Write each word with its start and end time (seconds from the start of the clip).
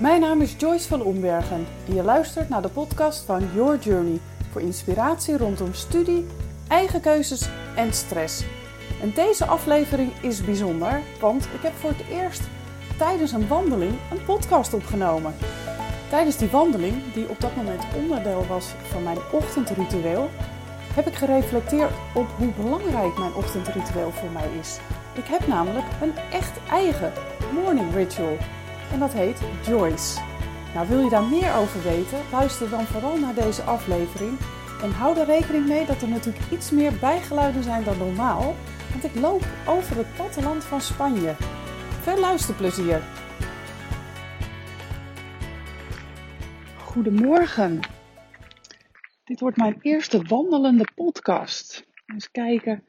Mijn 0.00 0.20
naam 0.20 0.40
is 0.40 0.54
Joyce 0.58 0.88
van 0.88 1.02
Ombergen 1.02 1.66
en 1.88 1.94
je 1.94 2.02
luistert 2.02 2.48
naar 2.48 2.62
de 2.62 2.68
podcast 2.68 3.24
van 3.24 3.48
Your 3.54 3.78
Journey 3.78 4.18
voor 4.50 4.60
inspiratie 4.60 5.36
rondom 5.36 5.74
studie, 5.74 6.26
eigen 6.68 7.00
keuzes 7.00 7.48
en 7.76 7.92
stress. 7.92 8.44
En 9.02 9.12
deze 9.14 9.46
aflevering 9.46 10.12
is 10.20 10.44
bijzonder, 10.44 11.00
want 11.20 11.44
ik 11.44 11.62
heb 11.62 11.72
voor 11.72 11.90
het 11.90 12.08
eerst 12.10 12.42
tijdens 12.98 13.32
een 13.32 13.48
wandeling 13.48 13.92
een 14.10 14.24
podcast 14.24 14.74
opgenomen. 14.74 15.34
Tijdens 16.10 16.36
die 16.36 16.48
wandeling, 16.48 17.12
die 17.12 17.28
op 17.28 17.40
dat 17.40 17.56
moment 17.56 17.84
onderdeel 17.96 18.46
was 18.46 18.66
van 18.82 19.02
mijn 19.02 19.18
ochtendritueel, 19.32 20.30
heb 20.94 21.06
ik 21.06 21.14
gereflecteerd 21.14 21.92
op 22.14 22.26
hoe 22.36 22.52
belangrijk 22.62 23.18
mijn 23.18 23.34
ochtendritueel 23.34 24.10
voor 24.10 24.30
mij 24.30 24.48
is. 24.60 24.78
Ik 25.14 25.24
heb 25.26 25.46
namelijk 25.46 25.86
een 26.02 26.14
echt 26.32 26.58
eigen 26.70 27.12
morning 27.54 27.94
ritual 27.94 28.36
en 28.92 28.98
dat 28.98 29.12
heet 29.12 29.40
Joyce. 29.66 30.20
Nou, 30.74 30.88
wil 30.88 31.00
je 31.00 31.10
daar 31.10 31.24
meer 31.24 31.54
over 31.54 31.82
weten? 31.82 32.18
Luister 32.32 32.70
dan 32.70 32.84
vooral 32.84 33.18
naar 33.18 33.34
deze 33.34 33.62
aflevering 33.62 34.38
en 34.82 34.90
hou 34.90 35.18
er 35.18 35.26
rekening 35.26 35.66
mee 35.66 35.86
dat 35.86 36.02
er 36.02 36.08
natuurlijk 36.08 36.50
iets 36.52 36.70
meer 36.70 36.92
bijgeluiden 37.00 37.62
zijn 37.62 37.84
dan 37.84 37.98
normaal, 37.98 38.54
want 38.90 39.04
ik 39.04 39.14
loop 39.14 39.44
over 39.66 39.96
het 39.96 40.14
platteland 40.14 40.64
van 40.64 40.80
Spanje. 40.80 41.34
Veel 42.00 42.18
luisterplezier! 42.18 43.02
Goedemorgen. 46.78 47.80
Dit 49.24 49.40
wordt 49.40 49.56
mijn 49.56 49.78
eerste 49.80 50.22
wandelende 50.22 50.86
podcast. 50.94 51.86
Eens 52.06 52.30
kijken 52.30 52.84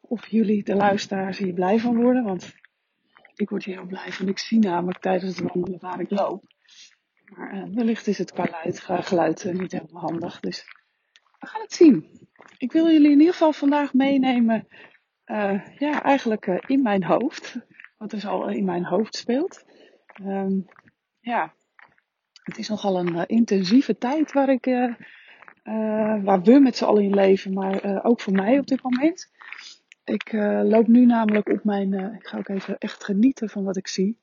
of 0.00 0.26
jullie, 0.26 0.64
de 0.64 0.74
luisteraars, 0.74 1.38
hier 1.38 1.52
blij 1.52 1.78
van 1.78 1.96
worden. 2.02 2.24
Want 2.24 2.54
ik 3.36 3.48
word 3.48 3.64
hier 3.64 3.76
heel 3.76 3.86
blij 3.86 4.12
van. 4.12 4.28
Ik 4.28 4.38
zie 4.38 4.58
namelijk 4.58 4.98
tijdens 4.98 5.38
het 5.38 5.52
wandelen 5.52 5.80
waar 5.80 6.00
ik 6.00 6.10
loop. 6.10 6.44
Maar 7.24 7.54
uh, 7.54 7.74
wellicht 7.74 8.06
is 8.06 8.18
het 8.18 8.32
qua 8.32 8.44
geluid, 8.44 8.80
geluid 8.80 9.44
uh, 9.44 9.52
niet 9.52 9.72
helemaal 9.72 10.02
handig. 10.02 10.40
Dus 10.40 10.64
we 11.38 11.46
gaan 11.46 11.60
het 11.60 11.72
zien. 11.72 12.28
Ik 12.58 12.72
wil 12.72 12.90
jullie 12.90 13.10
in 13.10 13.18
ieder 13.18 13.32
geval 13.32 13.52
vandaag 13.52 13.94
meenemen. 13.94 14.68
Ja, 15.78 16.02
eigenlijk 16.02 16.46
in 16.46 16.82
mijn 16.82 17.04
hoofd. 17.04 17.58
Wat 17.96 18.10
dus 18.10 18.26
al 18.26 18.48
in 18.48 18.64
mijn 18.64 18.84
hoofd 18.84 19.16
speelt. 19.16 19.64
Um, 20.22 20.66
ja, 21.20 21.54
het 22.42 22.58
is 22.58 22.68
nogal 22.68 22.98
een 22.98 23.26
intensieve 23.26 23.98
tijd 23.98 24.32
waar, 24.32 24.48
ik, 24.48 24.64
waar 26.22 26.42
we 26.42 26.60
met 26.60 26.76
z'n 26.76 26.84
allen 26.84 27.02
in 27.02 27.14
leven, 27.14 27.52
maar 27.52 28.04
ook 28.04 28.20
voor 28.20 28.32
mij 28.32 28.58
op 28.58 28.66
dit 28.66 28.82
moment. 28.82 29.30
Ik 30.06 30.32
loop 30.62 30.86
nu 30.86 31.06
namelijk 31.06 31.48
op 31.48 31.64
mijn. 31.64 31.92
ik 32.14 32.26
ga 32.26 32.38
ook 32.38 32.48
even 32.48 32.78
echt 32.78 33.04
genieten 33.04 33.48
van 33.48 33.64
wat 33.64 33.76
ik 33.76 33.86
zie. 33.86 34.18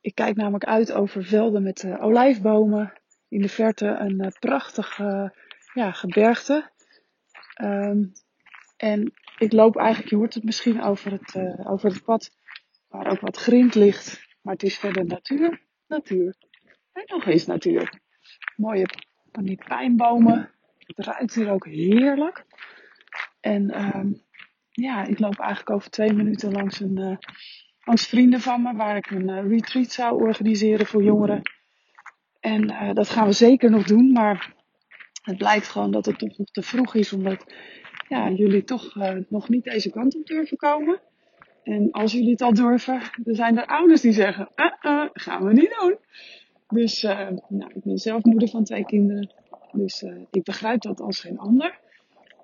Ik 0.00 0.14
kijk 0.14 0.36
namelijk 0.36 0.64
uit 0.64 0.92
over 0.92 1.24
velden 1.24 1.62
met 1.62 1.86
olijfbomen. 2.00 2.92
In 3.28 3.42
de 3.42 3.48
verte 3.48 3.86
een 3.86 4.32
prachtig 4.38 4.98
ja, 5.74 5.92
gebergte. 5.92 6.70
Um, 7.62 8.12
en 8.76 9.12
ik 9.38 9.52
loop 9.52 9.76
eigenlijk, 9.76 10.10
je 10.10 10.16
hoort 10.16 10.34
het 10.34 10.44
misschien 10.44 10.82
over 10.82 11.12
het, 11.12 11.34
over 11.66 11.90
het 11.90 12.04
pad, 12.04 12.30
waar 12.88 13.10
ook 13.10 13.20
wat 13.20 13.36
grind 13.36 13.74
ligt. 13.74 14.26
Maar 14.42 14.52
het 14.52 14.62
is 14.62 14.78
verder 14.78 15.04
natuur. 15.04 15.60
Natuur. 15.86 16.34
En 16.92 17.04
nog 17.06 17.26
eens 17.26 17.46
natuur. 17.46 18.00
Mooie 18.56 18.86
van 19.32 19.58
pijnbomen. 19.68 20.50
Het 20.78 21.06
ruikt 21.06 21.34
hier 21.34 21.50
ook 21.50 21.66
heerlijk. 21.66 22.44
En 23.40 23.96
um, 23.96 24.22
ja, 24.80 25.06
ik 25.06 25.18
loop 25.18 25.38
eigenlijk 25.38 25.70
over 25.70 25.90
twee 25.90 26.12
minuten 26.12 26.52
langs, 26.52 26.80
een, 26.80 26.98
uh, 26.98 27.16
langs 27.84 28.06
vrienden 28.06 28.40
van 28.40 28.62
me. 28.62 28.72
Waar 28.72 28.96
ik 28.96 29.10
een 29.10 29.28
uh, 29.28 29.48
retreat 29.48 29.90
zou 29.90 30.22
organiseren 30.22 30.86
voor 30.86 31.02
jongeren. 31.02 31.42
En 32.40 32.70
uh, 32.70 32.92
dat 32.92 33.08
gaan 33.08 33.26
we 33.26 33.32
zeker 33.32 33.70
nog 33.70 33.84
doen. 33.84 34.12
Maar 34.12 34.54
het 35.22 35.36
blijkt 35.36 35.68
gewoon 35.68 35.90
dat 35.90 36.06
het 36.06 36.18
toch 36.18 36.38
nog 36.38 36.50
te 36.50 36.62
vroeg 36.62 36.94
is. 36.94 37.12
Omdat 37.12 37.44
ja, 38.08 38.30
jullie 38.30 38.64
toch 38.64 38.94
nog 39.28 39.48
niet 39.48 39.64
deze 39.64 39.90
kant 39.90 40.16
op 40.16 40.26
durven 40.26 40.56
komen. 40.56 41.00
En 41.62 41.90
als 41.90 42.12
jullie 42.12 42.30
het 42.30 42.42
al 42.42 42.54
durven, 42.54 43.00
dan 43.22 43.34
zijn 43.34 43.58
er 43.58 43.66
ouders 43.66 44.00
die 44.00 44.12
zeggen: 44.12 44.48
gaan 45.12 45.44
we 45.44 45.52
niet 45.52 45.76
doen. 45.80 45.96
Dus 46.68 47.02
nou, 47.02 47.72
ik 47.74 47.82
ben 47.84 47.98
zelf 47.98 48.24
moeder 48.24 48.48
van 48.48 48.64
twee 48.64 48.84
kinderen. 48.84 49.32
Dus 49.72 50.04
ik 50.30 50.42
begrijp 50.42 50.80
dat 50.80 51.00
als 51.00 51.20
geen 51.20 51.38
ander. 51.38 51.78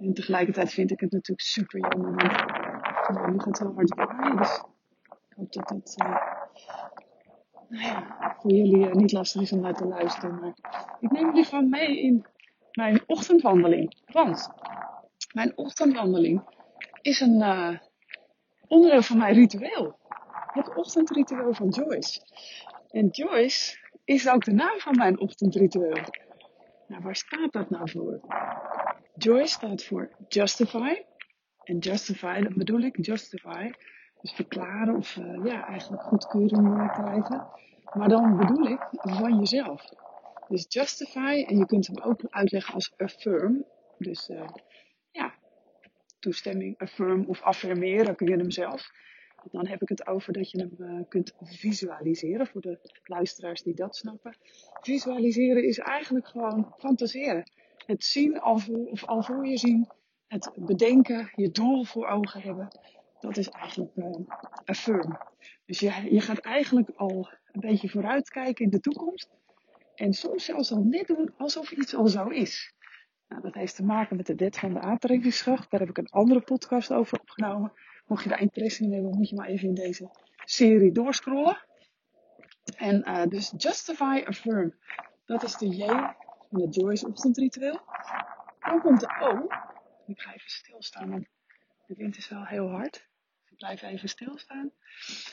En 0.04 0.14
tegelijkertijd 0.14 0.72
vind 0.72 0.90
ik 0.90 1.00
het 1.00 1.12
natuurlijk 1.12 1.48
super 1.48 1.80
jammer. 1.80 2.14
Want 3.08 3.42
gaat 3.42 3.58
heel 3.58 3.74
hard 3.74 3.94
waaien. 3.94 4.36
Dus 4.36 4.62
ik 5.06 5.36
hoop 5.36 5.52
dat 5.52 5.68
dat 5.68 5.94
uh, 6.04 6.18
nou 7.68 8.34
voor 8.38 8.50
jullie 8.50 8.94
niet 8.94 9.12
lastig 9.12 9.42
is 9.42 9.52
om 9.52 9.60
naar 9.60 9.74
te 9.74 9.86
luisteren. 9.86 10.40
Maar 10.40 10.54
ik 11.00 11.10
neem 11.10 11.26
jullie 11.26 11.44
gewoon 11.44 11.68
mee 11.68 12.00
in 12.02 12.26
mijn 12.72 13.02
ochtendwandeling. 13.06 14.02
Want 14.12 14.48
mijn 15.32 15.52
ochtendwandeling 15.56 16.42
is 17.00 17.20
een 17.20 17.80
onderdeel 18.68 19.02
van 19.02 19.18
mijn 19.18 19.34
ritueel. 19.34 19.98
Het 20.52 20.74
ochtendritueel 20.74 21.54
van 21.54 21.68
Joyce. 21.68 22.20
En 22.90 23.08
Joyce 23.08 23.78
is 24.04 24.28
ook 24.28 24.44
de 24.44 24.52
naam 24.52 24.78
van 24.78 24.96
mijn 24.96 25.20
ochtendritueel. 25.20 26.04
Nou, 26.86 27.02
waar 27.02 27.16
staat 27.16 27.52
dat 27.52 27.70
nou 27.70 27.90
voor? 27.90 28.20
Joy 29.16 29.46
staat 29.46 29.84
voor 29.84 30.10
justify. 30.28 31.02
En 31.64 31.78
justify, 31.78 32.40
dat 32.40 32.54
bedoel 32.54 32.80
ik, 32.80 33.04
justify. 33.04 33.70
Dus 34.20 34.32
verklaren 34.32 34.96
of 34.96 35.16
uh, 35.16 35.44
ja, 35.44 35.66
eigenlijk 35.66 36.02
goedkeuring 36.02 36.92
krijgen. 36.92 37.46
Maar 37.92 38.08
dan 38.08 38.36
bedoel 38.36 38.66
ik 38.66 38.80
van 38.90 39.38
jezelf. 39.38 39.92
Dus 40.48 40.66
justify, 40.68 41.44
en 41.46 41.58
je 41.58 41.66
kunt 41.66 41.86
hem 41.86 41.98
ook 41.98 42.20
uitleggen 42.30 42.74
als 42.74 42.92
affirm. 42.96 43.64
Dus 43.98 44.28
uh, 44.28 44.48
ja, 45.10 45.34
toestemming, 46.18 46.78
affirm 46.78 47.24
of 47.26 47.42
affirmeren 47.42 48.16
kun 48.16 48.26
je 48.26 48.36
hem 48.36 48.50
zelf. 48.50 48.90
Dan 49.50 49.66
heb 49.66 49.82
ik 49.82 49.88
het 49.88 50.06
over 50.06 50.32
dat 50.32 50.50
je 50.50 50.58
hem 50.58 50.74
uh, 50.78 51.04
kunt 51.08 51.32
visualiseren. 51.40 52.46
Voor 52.46 52.60
de 52.60 52.78
luisteraars 53.04 53.62
die 53.62 53.74
dat 53.74 53.96
snappen. 53.96 54.36
Visualiseren 54.80 55.64
is 55.64 55.78
eigenlijk 55.78 56.26
gewoon 56.26 56.74
fantaseren. 56.78 57.44
Het 57.86 58.04
zien 58.04 58.40
al 58.40 58.60
of 58.90 59.04
al 59.04 59.22
voor 59.22 59.46
je 59.46 59.56
zien. 59.56 59.88
Het 60.26 60.50
bedenken, 60.56 61.30
je 61.34 61.50
doel 61.50 61.84
voor 61.84 62.06
ogen 62.06 62.40
hebben. 62.40 62.68
Dat 63.20 63.36
is 63.36 63.48
eigenlijk 63.48 63.92
affirm. 64.64 65.18
Dus 65.66 65.80
je, 65.80 66.06
je 66.10 66.20
gaat 66.20 66.38
eigenlijk 66.38 66.90
al 66.96 67.28
een 67.52 67.60
beetje 67.60 67.88
vooruitkijken 67.88 68.64
in 68.64 68.70
de 68.70 68.80
toekomst. 68.80 69.28
En 69.94 70.12
soms 70.12 70.44
zelfs 70.44 70.72
al 70.72 70.82
net 70.82 71.06
doen 71.06 71.34
alsof 71.36 71.70
iets 71.70 71.94
al 71.94 72.06
zo 72.06 72.28
is. 72.28 72.74
Nou, 73.28 73.42
dat 73.42 73.54
heeft 73.54 73.76
te 73.76 73.84
maken 73.84 74.16
met 74.16 74.26
de 74.26 74.34
wet 74.34 74.58
van 74.58 74.72
de 74.72 74.80
aantrekkingskracht. 74.80 75.70
Daar 75.70 75.80
heb 75.80 75.88
ik 75.88 75.98
een 75.98 76.08
andere 76.08 76.40
podcast 76.40 76.92
over 76.92 77.20
opgenomen. 77.20 77.72
Mocht 78.06 78.22
je 78.22 78.28
daar 78.28 78.40
interesse 78.40 78.84
in 78.84 78.92
hebben, 78.92 79.16
moet 79.16 79.28
je 79.28 79.36
maar 79.36 79.46
even 79.46 79.68
in 79.68 79.74
deze 79.74 80.10
serie 80.44 80.92
doorscrollen. 80.92 81.66
En 82.76 83.08
uh, 83.08 83.26
dus 83.26 83.52
Justify 83.56 84.22
Affirm. 84.26 84.74
Dat 85.24 85.42
is 85.42 85.56
de 85.56 85.68
J 85.68 85.84
van 86.54 86.62
het 86.62 86.74
Joyce 86.74 87.06
ochtendritueel. 87.06 87.80
Dan 88.60 88.80
komt 88.80 89.00
de 89.00 89.16
O. 89.20 89.46
Ik 90.06 90.20
ga 90.20 90.34
even 90.34 90.50
stilstaan, 90.50 91.10
want 91.10 91.26
de 91.86 91.94
wind 91.94 92.16
is 92.16 92.28
wel 92.28 92.44
heel 92.44 92.68
hard. 92.68 92.92
Dus 92.92 93.50
ik 93.50 93.56
blijf 93.56 93.82
even 93.82 94.08
stilstaan. 94.08 94.70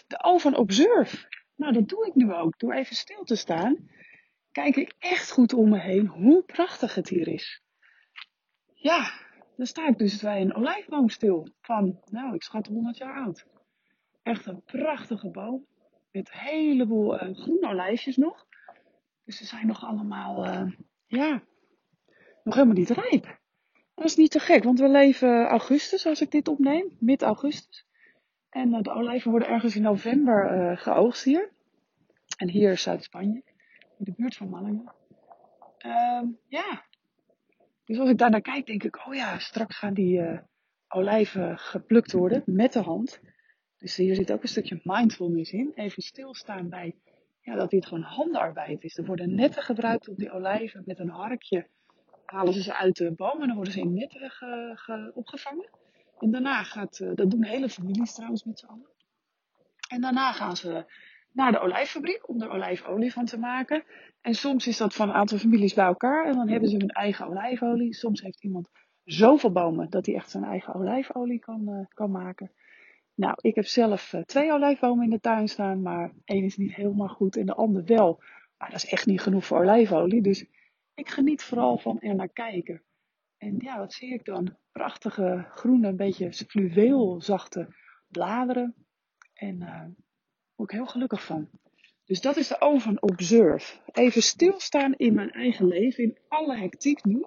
De 0.07 0.23
O 0.23 0.37
van 0.37 0.55
Observe. 0.55 1.27
Nou, 1.55 1.73
dat 1.73 1.89
doe 1.89 2.07
ik 2.07 2.15
nu 2.15 2.33
ook. 2.33 2.59
Door 2.59 2.73
even 2.73 2.95
stil 2.95 3.23
te 3.23 3.35
staan, 3.35 3.89
kijk 4.51 4.75
ik 4.75 4.95
echt 4.99 5.31
goed 5.31 5.53
om 5.53 5.69
me 5.69 5.79
heen 5.79 6.07
hoe 6.07 6.43
prachtig 6.43 6.95
het 6.95 7.09
hier 7.09 7.27
is. 7.27 7.61
Ja, 8.73 9.11
dan 9.57 9.65
sta 9.65 9.87
ik 9.87 9.97
dus 9.97 10.21
bij 10.21 10.41
een 10.41 10.55
olijfboom 10.55 11.09
stil. 11.09 11.47
Van, 11.61 11.99
nou, 12.05 12.35
ik 12.35 12.43
schat 12.43 12.67
100 12.67 12.97
jaar 12.97 13.15
oud. 13.15 13.45
Echt 14.23 14.45
een 14.45 14.63
prachtige 14.63 15.29
boom. 15.29 15.65
Met 16.11 16.29
een 16.33 16.39
heleboel 16.39 17.23
uh, 17.23 17.37
groene 17.37 17.67
olijfjes 17.67 18.17
nog. 18.17 18.45
Dus 19.25 19.37
ze 19.37 19.45
zijn 19.45 19.67
nog 19.67 19.83
allemaal, 19.85 20.45
uh, 20.45 20.71
ja, 21.11 21.43
nog 22.43 22.53
helemaal 22.53 22.75
niet 22.75 22.89
rijp. 22.89 23.39
Dat 23.95 24.05
is 24.05 24.15
niet 24.15 24.31
te 24.31 24.39
gek, 24.39 24.63
want 24.63 24.79
we 24.79 24.87
leven 24.87 25.47
augustus 25.47 26.05
als 26.05 26.21
ik 26.21 26.31
dit 26.31 26.47
opneem. 26.47 26.97
Mid-augustus. 26.99 27.85
En 28.49 28.73
uh, 28.73 28.81
de 28.81 28.91
olijven 28.91 29.31
worden 29.31 29.49
ergens 29.49 29.75
in 29.75 29.81
november 29.81 30.77
geoogst 30.77 31.23
hier. 31.23 31.51
En 32.37 32.49
hier 32.49 32.77
Zuid-Spanje. 32.77 33.43
In 33.97 34.05
de 34.05 34.13
buurt 34.15 34.35
van 34.35 34.49
Malaga. 34.49 34.95
Ehm, 35.77 36.25
ja, 36.47 36.85
dus 37.85 37.99
als 37.99 38.09
ik 38.09 38.17
daar 38.17 38.29
naar 38.29 38.41
kijk, 38.41 38.65
denk 38.65 38.83
ik, 38.83 39.07
oh 39.07 39.13
ja, 39.13 39.39
straks 39.39 39.77
gaan 39.77 39.93
die 39.93 40.19
uh, 40.19 40.39
olijven 40.87 41.57
geplukt 41.57 42.11
worden 42.11 42.43
met 42.45 42.73
de 42.73 42.81
hand. 42.81 43.19
Dus 43.77 43.95
hier 43.95 44.15
zit 44.15 44.31
ook 44.31 44.41
een 44.41 44.47
stukje 44.47 44.81
mindfulness 44.83 45.51
in. 45.51 45.71
Even 45.75 46.01
stilstaan 46.01 46.69
bij 46.69 46.95
ja, 47.41 47.55
dat 47.55 47.69
dit 47.69 47.85
gewoon 47.85 48.03
handenarbeid 48.03 48.83
is. 48.83 48.97
Er 48.97 49.05
worden 49.05 49.35
netten 49.35 49.63
gebruikt 49.63 50.09
op 50.09 50.17
die 50.17 50.31
olijven 50.31 50.83
met 50.85 50.99
een 50.99 51.09
harkje. 51.09 51.67
Halen 52.25 52.53
ze 52.53 52.61
ze 52.61 52.75
uit 52.75 52.95
de 52.95 53.11
boom 53.11 53.41
en 53.41 53.47
dan 53.47 53.55
worden 53.55 53.73
ze 53.73 53.79
in 53.79 53.93
netten 53.93 54.29
ge, 54.29 54.71
ge, 54.75 55.11
opgevangen. 55.13 55.69
En 56.19 56.31
daarna 56.31 56.63
gaat, 56.63 56.99
uh, 56.99 57.15
dat 57.15 57.31
doen 57.31 57.43
hele 57.43 57.69
families 57.69 58.13
trouwens 58.13 58.43
met 58.43 58.59
z'n 58.59 58.65
allen. 58.65 58.89
En 59.89 60.01
daarna 60.01 60.31
gaan 60.31 60.55
ze 60.55 60.85
naar 61.31 61.51
de 61.51 61.59
olijffabriek 61.59 62.29
om 62.29 62.41
er 62.41 62.49
olijfolie 62.49 63.13
van 63.13 63.25
te 63.25 63.39
maken. 63.39 63.83
En 64.21 64.33
soms 64.33 64.67
is 64.67 64.77
dat 64.77 64.93
van 64.93 65.09
een 65.09 65.15
aantal 65.15 65.37
families 65.37 65.73
bij 65.73 65.85
elkaar 65.85 66.25
en 66.25 66.33
dan 66.33 66.49
hebben 66.49 66.69
ze 66.69 66.77
hun 66.77 66.89
eigen 66.89 67.27
olijfolie. 67.27 67.93
Soms 67.93 68.21
heeft 68.21 68.43
iemand 68.43 68.69
zoveel 69.03 69.51
bomen 69.51 69.89
dat 69.89 70.05
hij 70.05 70.15
echt 70.15 70.29
zijn 70.29 70.43
eigen 70.43 70.73
olijfolie 70.73 71.39
kan, 71.39 71.69
uh, 71.69 71.85
kan 71.93 72.11
maken. 72.11 72.51
Nou, 73.15 73.33
ik 73.41 73.55
heb 73.55 73.65
zelf 73.65 74.13
uh, 74.13 74.21
twee 74.21 74.51
olijfbomen 74.51 75.03
in 75.03 75.09
de 75.09 75.19
tuin 75.19 75.47
staan, 75.47 75.81
maar 75.81 76.13
één 76.25 76.43
is 76.43 76.57
niet 76.57 76.75
helemaal 76.75 77.07
goed 77.07 77.37
en 77.37 77.45
de 77.45 77.55
ander 77.55 77.85
wel. 77.85 78.23
Maar 78.57 78.69
dat 78.69 78.83
is 78.83 78.89
echt 78.89 79.05
niet 79.05 79.21
genoeg 79.21 79.45
voor 79.45 79.59
olijfolie. 79.59 80.21
Dus 80.21 80.45
ik 80.93 81.09
geniet 81.09 81.43
vooral 81.43 81.77
van 81.77 81.99
er 81.99 82.15
naar 82.15 82.29
kijken. 82.29 82.81
En 83.37 83.55
ja, 83.57 83.77
wat 83.77 83.93
zie 83.93 84.13
ik 84.13 84.25
dan? 84.25 84.57
Prachtige 84.71 85.45
groene, 85.49 85.87
een 85.87 85.95
beetje 85.95 86.33
fluweelzachte 86.33 87.75
bladeren. 88.07 88.75
En 89.33 89.55
uh, 89.55 89.67
daar 89.67 89.91
word 90.55 90.71
ik 90.71 90.77
heel 90.77 90.85
gelukkig 90.85 91.25
van. 91.25 91.49
Dus 92.05 92.21
dat 92.21 92.37
is 92.37 92.47
de 92.47 92.61
oven 92.61 93.01
observe. 93.01 93.79
Even 93.91 94.21
stilstaan 94.21 94.93
in 94.93 95.13
mijn 95.13 95.31
eigen 95.31 95.67
leven, 95.67 96.03
in 96.03 96.17
alle 96.27 96.57
hectiek 96.57 97.03
nu. 97.03 97.25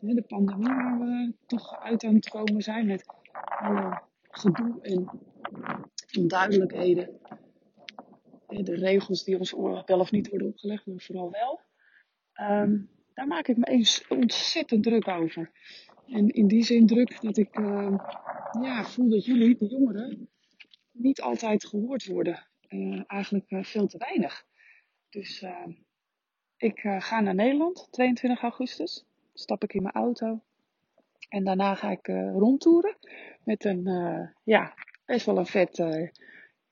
De 0.00 0.22
pandemie 0.22 0.74
waar 0.74 0.98
we 0.98 1.34
toch 1.46 1.80
uit 1.80 2.04
aan 2.04 2.14
het 2.14 2.28
komen 2.28 2.62
zijn 2.62 2.86
met 2.86 3.04
alle 3.42 4.02
gedoe 4.30 4.78
en 4.82 5.10
onduidelijkheden. 6.18 7.18
De 8.46 8.74
regels 8.74 9.24
die 9.24 9.38
ons 9.38 9.52
wel 9.86 9.98
of 9.98 10.10
niet 10.10 10.28
worden 10.28 10.48
opgelegd, 10.48 10.86
maar 10.86 11.00
vooral 11.00 11.30
wel. 11.30 11.60
Um, 12.48 12.90
daar 13.14 13.26
maak 13.26 13.48
ik 13.48 13.56
me 13.56 13.64
eens 13.64 14.06
ontzettend 14.08 14.82
druk 14.82 15.08
over. 15.08 15.50
En 16.06 16.28
in 16.28 16.48
die 16.48 16.62
zin 16.62 16.86
druk 16.86 17.20
dat 17.20 17.36
ik 17.36 17.58
uh, 17.58 17.96
ja, 18.62 18.84
voel 18.84 19.08
dat 19.08 19.24
jullie, 19.24 19.56
de 19.58 19.66
jongeren, 19.66 20.28
niet 20.92 21.20
altijd 21.20 21.66
gehoord 21.66 22.06
worden. 22.06 22.46
Uh, 22.68 23.02
eigenlijk 23.06 23.50
uh, 23.50 23.64
veel 23.64 23.86
te 23.86 23.98
weinig. 23.98 24.46
Dus 25.08 25.44
ik 26.56 26.80
ga 26.80 27.20
naar 27.20 27.34
Nederland, 27.34 27.88
22 27.90 28.42
augustus. 28.42 29.06
Stap 29.32 29.62
ik 29.62 29.74
in 29.74 29.82
mijn 29.82 29.94
auto. 29.94 30.42
En 31.30 31.44
daarna 31.44 31.74
ga 31.74 31.90
ik 31.90 32.06
rondtoeren 32.34 32.96
met 33.44 33.64
een, 33.64 33.88
ja, 34.44 34.74
best 35.06 35.26
wel 35.26 35.38
een 35.38 35.46
vet 35.46 35.84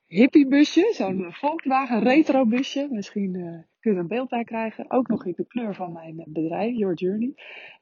hippiebusje. 0.05 0.91
Zo'n 0.93 1.33
Volkswagen 1.33 1.99
retro 1.99 2.45
busje. 2.45 2.87
Misschien 2.91 3.31
kun 3.79 3.91
je 3.91 3.97
er 3.97 3.97
een 3.97 4.07
beeld 4.07 4.29
bij 4.29 4.43
krijgen. 4.43 4.91
Ook 4.91 5.07
nog 5.07 5.25
in 5.25 5.33
de 5.35 5.45
kleur 5.45 5.75
van 5.75 5.91
mijn 5.91 6.23
bedrijf, 6.27 6.77
Your 6.77 6.95
Journey. 6.95 7.33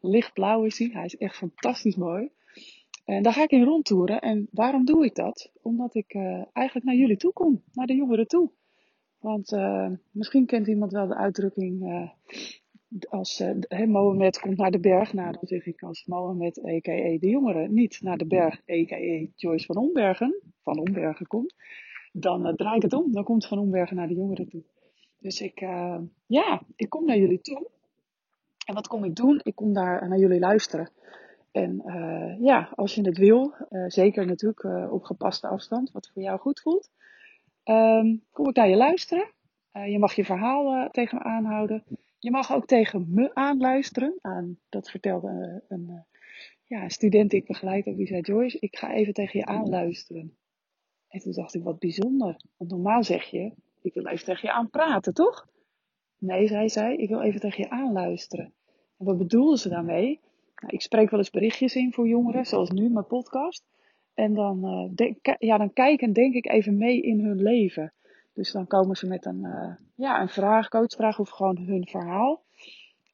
Lichtblauw 0.02 0.64
is 0.64 0.80
hij. 0.80 0.90
Hij 0.94 1.06
is 1.06 1.18
echt 1.18 1.36
fantastisch 1.36 1.96
mooi. 1.96 2.30
En 3.06 3.24
daar 3.24 3.34
ga 3.34 3.44
ik 3.44 3.52
in 3.52 3.64
rondtoeren. 3.64 4.22
En 4.22 4.48
waarom 4.52 4.86
doe 4.86 5.06
ik 5.06 5.16
dat? 5.16 5.52
Omdat 5.62 5.96
ik 5.96 6.14
uh, 6.14 6.44
eigenlijk 6.54 6.86
naar 6.86 6.96
jullie 6.96 7.18
toe 7.18 7.34
kom. 7.34 7.64
Naar 7.74 7.86
de 7.86 7.96
jongeren 7.96 8.28
toe. 8.28 8.52
Want 9.20 9.52
uh, 9.52 9.90
misschien 10.12 10.46
kent 10.46 10.68
iemand 10.68 10.92
wel 10.92 11.08
de 11.08 11.16
uitdrukking... 11.16 11.82
Uh, 11.82 12.10
als 13.10 13.40
uh, 13.40 13.86
Mohammed 13.86 14.40
komt 14.40 14.58
naar 14.58 14.72
de 14.72 14.80
berg. 14.80 15.14
Nou, 15.14 15.32
dan 15.32 15.48
zeg 15.48 15.66
ik 15.66 15.84
als 15.84 16.06
Mohammed, 16.06 16.66
a.k.a. 16.66 17.18
de 17.20 17.30
jongeren, 17.30 17.74
niet 17.74 18.02
naar 18.02 18.18
de 18.18 18.26
berg, 18.26 18.54
a.k.a. 18.56 19.26
Joyce 19.36 19.66
van 19.66 19.78
Ombergen, 19.78 20.42
van 20.62 20.80
Ombergen 20.80 21.28
komt. 21.28 21.56
Dan 22.12 22.56
draai 22.56 22.76
ik 22.76 22.82
het 22.82 22.94
om. 22.94 23.12
Dan 23.12 23.24
komt 23.24 23.48
Van 23.48 23.60
Ombergen 23.60 23.96
naar 23.96 24.08
de 24.08 24.14
jongeren 24.14 24.50
toe. 24.50 24.64
Dus 25.20 25.42
ik, 25.42 25.62
uh, 25.62 26.00
ja, 26.26 26.62
ik 26.76 26.90
kom 26.90 27.06
naar 27.06 27.18
jullie 27.18 27.42
toe. 27.42 27.68
En 28.66 28.74
wat 28.74 28.88
kom 28.88 29.04
ik 29.04 29.16
doen? 29.16 29.40
Ik 29.44 29.56
kom 29.56 29.74
daar 29.74 30.08
naar 30.08 30.20
jullie 30.20 30.40
luisteren. 30.40 30.90
En 31.52 31.82
ja, 32.40 32.70
als 32.76 32.96
je 32.96 33.02
het 33.02 33.18
wil, 33.18 33.54
zeker 33.88 34.26
natuurlijk 34.26 34.92
op 34.92 35.04
gepaste 35.04 35.48
afstand, 35.48 35.92
wat 35.92 36.10
voor 36.14 36.22
jou 36.22 36.40
goed 36.40 36.60
voelt, 36.60 36.90
um, 37.66 38.24
kom 38.32 38.50
ik 38.50 38.56
naar 38.56 38.70
je 38.70 38.76
luisteren. 38.76 39.32
je 39.72 40.00
mag 40.00 40.14
je 40.14 40.26
verhaal 40.26 40.90
tegen 40.90 41.18
me 41.18 41.24
aanhouden. 41.24 41.84
Je 42.28 42.34
mag 42.34 42.52
ook 42.52 42.66
tegen 42.66 43.06
me 43.10 43.36
aanluisteren. 43.36 44.20
Aan, 44.22 44.60
dat 44.70 44.90
vertelde 44.90 45.64
een 45.68 46.06
ja, 46.66 46.90
student 46.90 47.30
die 47.30 47.40
ik 47.40 47.48
begeleid 47.48 47.88
ook, 47.88 47.98
die 47.98 48.08
zei: 48.08 48.22
Joyce, 48.22 48.58
ik 48.60 48.78
ga 48.78 48.94
even 48.94 49.14
tegen 49.14 49.40
je 49.40 49.46
aanluisteren. 49.46 50.38
En 51.08 51.20
toen 51.20 51.32
dacht 51.32 51.56
ik: 51.56 51.64
wat 51.64 51.80
bijzonder. 51.80 52.42
Want 52.58 52.72
normaal 52.72 53.04
zeg 53.04 53.24
je: 53.24 53.54
ik 53.82 53.94
wil 53.94 54.06
even 54.08 54.26
tegen 54.26 54.48
je 54.48 54.54
aan 54.54 54.70
praten, 54.70 55.14
toch? 55.14 55.48
Nee, 56.18 56.48
zei 56.48 56.70
zij, 56.70 56.96
ik 56.96 57.10
wil 57.10 57.22
even 57.22 57.40
tegen 57.40 57.64
je 57.64 57.70
aanluisteren. 57.70 58.54
En 58.98 59.06
wat 59.06 59.18
bedoelde 59.18 59.58
ze 59.58 59.70
daarmee? 59.70 60.20
Nou, 60.56 60.74
ik 60.74 60.82
spreek 60.82 61.10
wel 61.10 61.20
eens 61.20 61.30
berichtjes 61.30 61.76
in 61.76 61.94
voor 61.94 62.08
jongeren, 62.08 62.46
zoals 62.46 62.72
nu 62.72 62.90
mijn 62.90 63.08
podcast. 63.08 63.66
En 64.14 64.34
dan, 64.34 64.92
uh, 64.96 65.14
ja, 65.38 65.58
dan 65.58 65.74
kijk 65.74 66.02
en 66.02 66.14
denk 66.14 66.34
ik 66.34 66.48
even 66.48 66.78
mee 66.78 67.02
in 67.02 67.20
hun 67.20 67.42
leven. 67.42 67.94
Dus 68.38 68.52
dan 68.52 68.68
komen 68.68 68.96
ze 68.96 69.08
met 69.08 69.26
een, 69.26 69.44
uh, 69.44 69.76
ja, 69.96 70.22
een 70.22 70.30
vraag, 70.30 70.68
coachvraag 70.68 71.20
of 71.20 71.30
gewoon 71.30 71.58
hun 71.58 71.88
verhaal. 71.88 72.44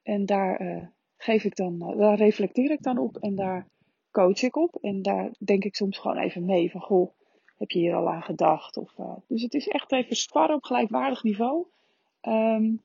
En 0.04 0.25
daar 0.25 0.62
uh, 0.62 0.86
geef 1.18 1.44
ik 1.44 1.56
dan, 1.56 1.80
daar 1.98 2.18
reflecteer 2.18 2.72
ik 2.72 2.81
dan 2.81 2.98
op 2.98 3.18
en 3.18 3.36
daar 3.36 3.68
coach 4.12 4.42
ik 4.42 4.56
op. 4.56 4.75
En 4.81 5.02
daar 5.02 5.31
denk 5.40 5.64
ik 5.64 5.75
soms 5.75 5.98
gewoon 5.98 6.18
even 6.18 6.46
mee 6.46 6.72
van, 6.72 6.81
goh, 6.81 7.12
heb 7.58 7.70
je 7.70 7.80
hier 7.80 7.96
al 7.96 8.10
aan 8.10 8.24
gedacht? 8.24 8.78
Of, 8.78 8.96
dus 9.28 9.42
het 9.42 9.54
is 9.54 9.68
echt 9.68 9.92
even 9.92 10.16
sparren 10.16 10.56
op 10.56 10.64
gelijkwaardig 10.64 11.24
niveau. 11.24 11.68
Um, 12.22 12.84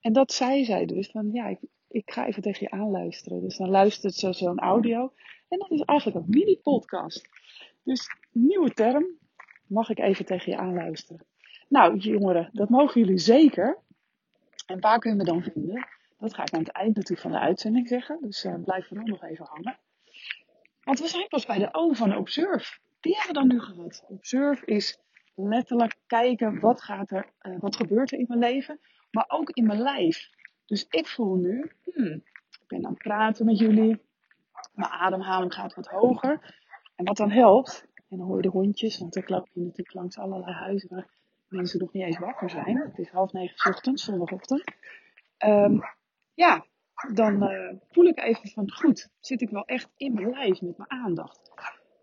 en 0.00 0.12
dat 0.12 0.32
zei 0.32 0.64
zij 0.64 0.86
dus. 0.86 1.10
Van 1.10 1.30
ja, 1.32 1.46
ik, 1.46 1.58
ik 1.88 2.10
ga 2.10 2.26
even 2.26 2.42
tegen 2.42 2.66
je 2.70 2.70
aanluisteren. 2.70 3.40
Dus 3.40 3.56
dan 3.56 3.70
luistert 3.70 4.14
ze 4.14 4.32
zo'n 4.32 4.58
audio. 4.58 5.12
En 5.48 5.58
dat 5.58 5.70
is 5.70 5.80
eigenlijk 5.80 6.18
een 6.18 6.30
mini-podcast. 6.30 7.28
Dus 7.82 8.08
nieuwe 8.32 8.70
term. 8.70 9.06
Mag 9.66 9.90
ik 9.90 9.98
even 9.98 10.24
tegen 10.24 10.52
je 10.52 10.58
aanluisteren? 10.58 11.26
Nou, 11.68 11.96
jongeren, 11.96 12.50
dat 12.52 12.68
mogen 12.68 13.00
jullie 13.00 13.18
zeker. 13.18 13.78
En 14.66 14.80
waar 14.80 14.98
kun 14.98 15.10
je 15.10 15.16
me 15.16 15.24
dan 15.24 15.42
vinden? 15.42 15.86
Dat 16.18 16.34
ga 16.34 16.42
ik 16.42 16.52
aan 16.52 16.60
het 16.60 16.72
eind 16.72 16.94
natuurlijk 16.94 17.20
van 17.20 17.30
de 17.30 17.38
uitzending 17.38 17.88
zeggen. 17.88 18.18
Dus 18.20 18.44
uh, 18.44 18.54
blijf 18.64 18.86
vooral 18.86 19.06
nog 19.06 19.24
even 19.24 19.46
hangen. 19.46 19.78
Want 20.82 21.00
we 21.00 21.08
zijn 21.08 21.28
pas 21.28 21.46
bij 21.46 21.58
de 21.58 21.74
O 21.74 21.92
van 21.92 22.16
Observe 22.16 22.78
die 23.00 23.16
hebben 23.16 23.42
we 23.42 23.48
dan 23.48 23.56
nu 23.56 23.60
gehad. 23.60 24.04
Observe 24.08 24.66
is 24.66 24.98
letterlijk 25.34 25.96
kijken 26.06 26.60
wat 26.60 26.82
gaat 26.82 27.10
er, 27.10 27.32
uh, 27.42 27.58
wat 27.58 27.76
gebeurt 27.76 28.12
er 28.12 28.18
in 28.18 28.24
mijn 28.28 28.40
leven, 28.40 28.80
maar 29.10 29.24
ook 29.28 29.50
in 29.50 29.66
mijn 29.66 29.80
lijf. 29.80 30.30
Dus 30.66 30.86
ik 30.88 31.06
voel 31.06 31.34
nu, 31.34 31.72
hmm, 31.84 32.22
ik 32.50 32.64
ben 32.66 32.84
aan 32.84 32.92
het 32.92 33.02
praten 33.02 33.46
met 33.46 33.58
jullie, 33.58 34.00
mijn 34.72 34.90
ademhaling 34.90 35.54
gaat 35.54 35.74
wat 35.74 35.86
hoger. 35.86 36.56
En 36.94 37.04
wat 37.04 37.16
dan 37.16 37.30
helpt, 37.30 37.86
en 38.08 38.18
dan 38.18 38.26
hoor 38.26 38.36
je 38.36 38.42
de 38.42 38.48
hondjes, 38.48 38.98
want 38.98 39.16
ik 39.16 39.28
loop 39.28 39.48
hier 39.52 39.64
natuurlijk 39.64 39.94
langs 39.94 40.18
allerlei 40.18 40.52
huizen 40.52 41.06
mensen 41.48 41.78
nog 41.78 41.92
niet 41.92 42.04
eens 42.04 42.18
wakker 42.18 42.50
zijn. 42.50 42.76
Het 42.76 42.98
is 42.98 43.08
half 43.08 43.32
negen 43.32 43.70
ochtends, 43.70 44.04
zondagochtend. 44.04 44.64
Um, 45.44 45.82
ja, 46.34 46.66
dan 47.14 47.42
uh, 47.42 47.72
voel 47.90 48.04
ik 48.04 48.18
even 48.18 48.48
van 48.48 48.72
goed, 48.72 49.08
zit 49.20 49.40
ik 49.40 49.50
wel 49.50 49.64
echt 49.64 49.90
in 49.96 50.14
mijn 50.14 50.30
lijf 50.30 50.60
met 50.60 50.76
mijn 50.76 50.90
aandacht. 50.90 51.52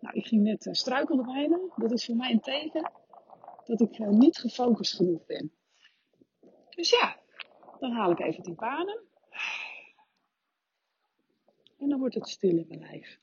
Nou, 0.00 0.14
ik 0.14 0.26
ging 0.26 0.42
net 0.42 0.66
uh, 0.66 0.72
struikelde 0.72 1.24
bijna. 1.24 1.58
Dat 1.76 1.92
is 1.92 2.04
voor 2.04 2.16
mij 2.16 2.30
een 2.30 2.40
teken 2.40 2.90
dat 3.64 3.80
ik 3.80 3.98
uh, 3.98 4.08
niet 4.08 4.38
gefocust 4.38 4.96
genoeg 4.96 5.26
ben. 5.26 5.52
Dus 6.70 6.90
ja, 6.90 7.16
dan 7.78 7.92
haal 7.92 8.10
ik 8.10 8.20
even 8.20 8.42
die 8.42 8.54
panen. 8.54 9.00
En 11.78 11.88
dan 11.88 11.98
wordt 11.98 12.14
het 12.14 12.28
stil 12.28 12.56
in 12.56 12.66
mijn 12.68 12.80
lijf. 12.80 13.18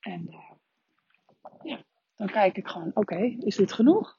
En 0.00 0.34
ja, 1.62 1.82
dan 2.16 2.26
kijk 2.26 2.56
ik 2.56 2.66
gewoon, 2.66 2.90
oké, 2.94 3.36
is 3.38 3.56
dit 3.56 3.72
genoeg? 3.72 4.17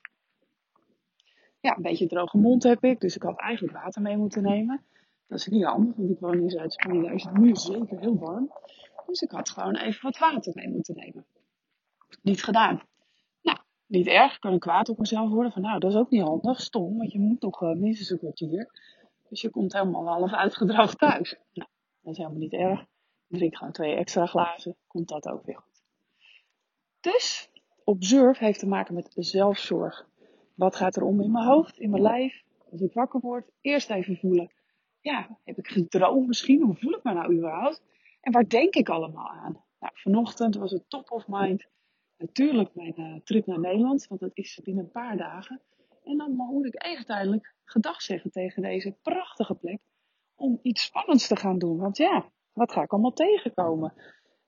Ja, 1.60 1.76
een 1.76 1.82
beetje 1.82 2.08
droge 2.08 2.38
mond 2.38 2.64
heb 2.64 2.84
ik, 2.84 3.00
dus 3.00 3.16
ik 3.16 3.22
had 3.22 3.40
eigenlijk 3.40 3.74
water 3.74 4.02
mee 4.02 4.18
moeten 4.18 4.44
nemen. 4.44 4.84
Dat 5.28 5.40
is 5.40 5.48
niet 5.48 5.64
handig, 5.64 5.96
want 5.96 6.10
ik 6.10 6.20
woon 6.20 6.40
in 6.40 6.50
Zuid-Spanje, 6.50 7.02
daar 7.02 7.14
is 7.14 7.24
het 7.24 7.38
nu 7.38 7.56
zeker 7.56 8.00
heel 8.00 8.18
warm. 8.18 8.52
Dus 9.06 9.22
ik 9.22 9.32
had 9.32 9.50
gewoon 9.50 9.76
even 9.76 10.02
wat 10.02 10.18
water 10.18 10.54
mee 10.56 10.70
moeten 10.70 10.96
nemen. 10.96 11.26
Niet 12.22 12.44
gedaan. 12.44 12.82
Nou, 13.42 13.58
niet 13.86 14.08
erg. 14.08 14.40
Kan 14.40 14.54
ik 14.54 14.60
kwaad 14.60 14.90
op 14.90 14.98
mezelf 14.98 15.30
worden. 15.30 15.52
Van 15.52 15.62
nou, 15.62 15.80
dat 15.80 15.92
is 15.92 15.98
ook 15.98 16.10
niet 16.10 16.22
handig. 16.22 16.62
Stom, 16.62 16.98
want 16.98 17.12
je 17.12 17.20
moet 17.20 17.40
toch 17.40 17.62
uh, 17.62 17.76
minstens 17.76 18.10
een 18.10 18.18
kwartier. 18.18 18.72
Dus 19.30 19.42
je 19.42 19.50
komt 19.50 19.74
helemaal 19.74 20.08
half 20.08 20.34
uitgedroogd 20.34 20.98
thuis. 20.98 21.36
Nou, 21.54 21.70
dat 22.02 22.12
is 22.12 22.18
helemaal 22.18 22.40
niet 22.40 22.54
erg. 22.54 22.86
Drink 23.28 23.58
gewoon 23.58 23.74
twee 23.74 23.96
extra 23.96 24.26
glazen. 24.26 24.76
Komt 24.88 25.08
dat 25.08 25.28
ook 25.28 25.46
weer 25.46 25.58
goed. 25.58 25.84
Dus, 27.00 27.50
observe 27.84 28.44
heeft 28.44 28.60
te 28.60 28.68
maken 28.68 28.94
met 28.94 29.12
zelfzorg. 29.16 30.08
Wat 30.60 30.76
gaat 30.76 30.96
er 30.96 31.04
om 31.04 31.22
in 31.22 31.32
mijn 31.32 31.46
hoofd, 31.46 31.78
in 31.78 31.90
mijn 31.90 32.02
lijf? 32.02 32.44
Als 32.72 32.82
ik 32.82 32.94
wakker 32.94 33.20
word, 33.20 33.52
eerst 33.62 33.90
even 33.90 34.18
voelen. 34.18 34.52
Ja, 35.02 35.38
heb 35.44 35.58
ik 35.58 35.68
gedroomd 35.68 36.28
misschien? 36.28 36.62
Hoe 36.62 36.76
voel 36.76 36.94
ik 36.94 37.04
me 37.04 37.14
nou 37.14 37.34
überhaupt? 37.34 37.84
En 38.22 38.32
waar 38.32 38.48
denk 38.48 38.76
ik 38.76 38.90
allemaal 38.90 39.30
aan? 39.30 39.64
Nou, 39.80 39.94
vanochtend 39.96 40.56
was 40.56 40.72
het 40.72 40.90
top 40.90 41.12
of 41.12 41.28
mind 41.28 41.68
natuurlijk 42.18 42.76
mijn 42.76 42.94
uh, 42.98 43.16
trip 43.24 43.46
naar 43.46 43.60
Nederland, 43.60 44.08
want 44.08 44.22
dat 44.22 44.32
is 44.34 44.60
binnen 44.64 44.84
een 44.84 44.92
paar 44.92 45.18
dagen. 45.18 45.62
En 46.04 46.18
dan 46.18 46.32
moet 46.32 46.66
ik 46.66 46.86
even 46.86 47.06
tijdelijk 47.06 47.54
gedag 47.64 48.02
zeggen 48.02 48.32
tegen 48.32 48.62
deze 48.62 48.96
prachtige 49.02 49.56
plek 49.56 49.80
om 50.36 50.60
iets 50.62 50.84
spannends 50.84 51.28
te 51.28 51.36
gaan 51.36 51.58
doen. 51.58 51.78
Want 51.78 51.98
ja, 51.98 52.32
wat 52.54 52.72
ga 52.72 52.82
ik 52.82 52.92
allemaal 52.92 53.14
tegenkomen? 53.14 53.94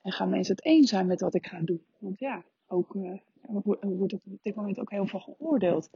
En 0.01 0.11
gaan 0.11 0.29
mensen 0.29 0.55
het 0.55 0.65
eens 0.65 0.89
zijn 0.89 1.07
met 1.07 1.21
wat 1.21 1.35
ik 1.35 1.47
ga 1.47 1.59
doen? 1.61 1.85
Want 1.99 2.19
ja, 2.19 2.43
ook 2.67 2.95
uh, 2.95 3.19
wordt 3.81 4.13
op 4.13 4.21
dit 4.41 4.55
moment 4.55 4.79
ook 4.79 4.91
heel 4.91 5.07
veel 5.07 5.19
geoordeeld. 5.19 5.89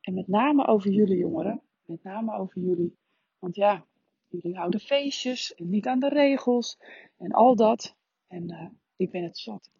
En 0.00 0.14
met 0.14 0.28
name 0.28 0.66
over 0.66 0.90
jullie 0.90 1.16
jongeren. 1.18 1.62
Met 1.84 2.02
name 2.02 2.36
over 2.36 2.62
jullie. 2.62 2.96
Want 3.38 3.54
ja, 3.54 3.86
jullie 4.28 4.56
houden 4.56 4.80
feestjes 4.80 5.54
en 5.54 5.70
niet 5.70 5.86
aan 5.86 6.00
de 6.00 6.08
regels 6.08 6.78
en 7.16 7.32
al 7.32 7.56
dat. 7.56 7.96
En 8.26 8.50
uh, 8.50 8.66
ik 8.96 9.10
ben 9.10 9.22
het 9.22 9.38
zat. 9.38 9.70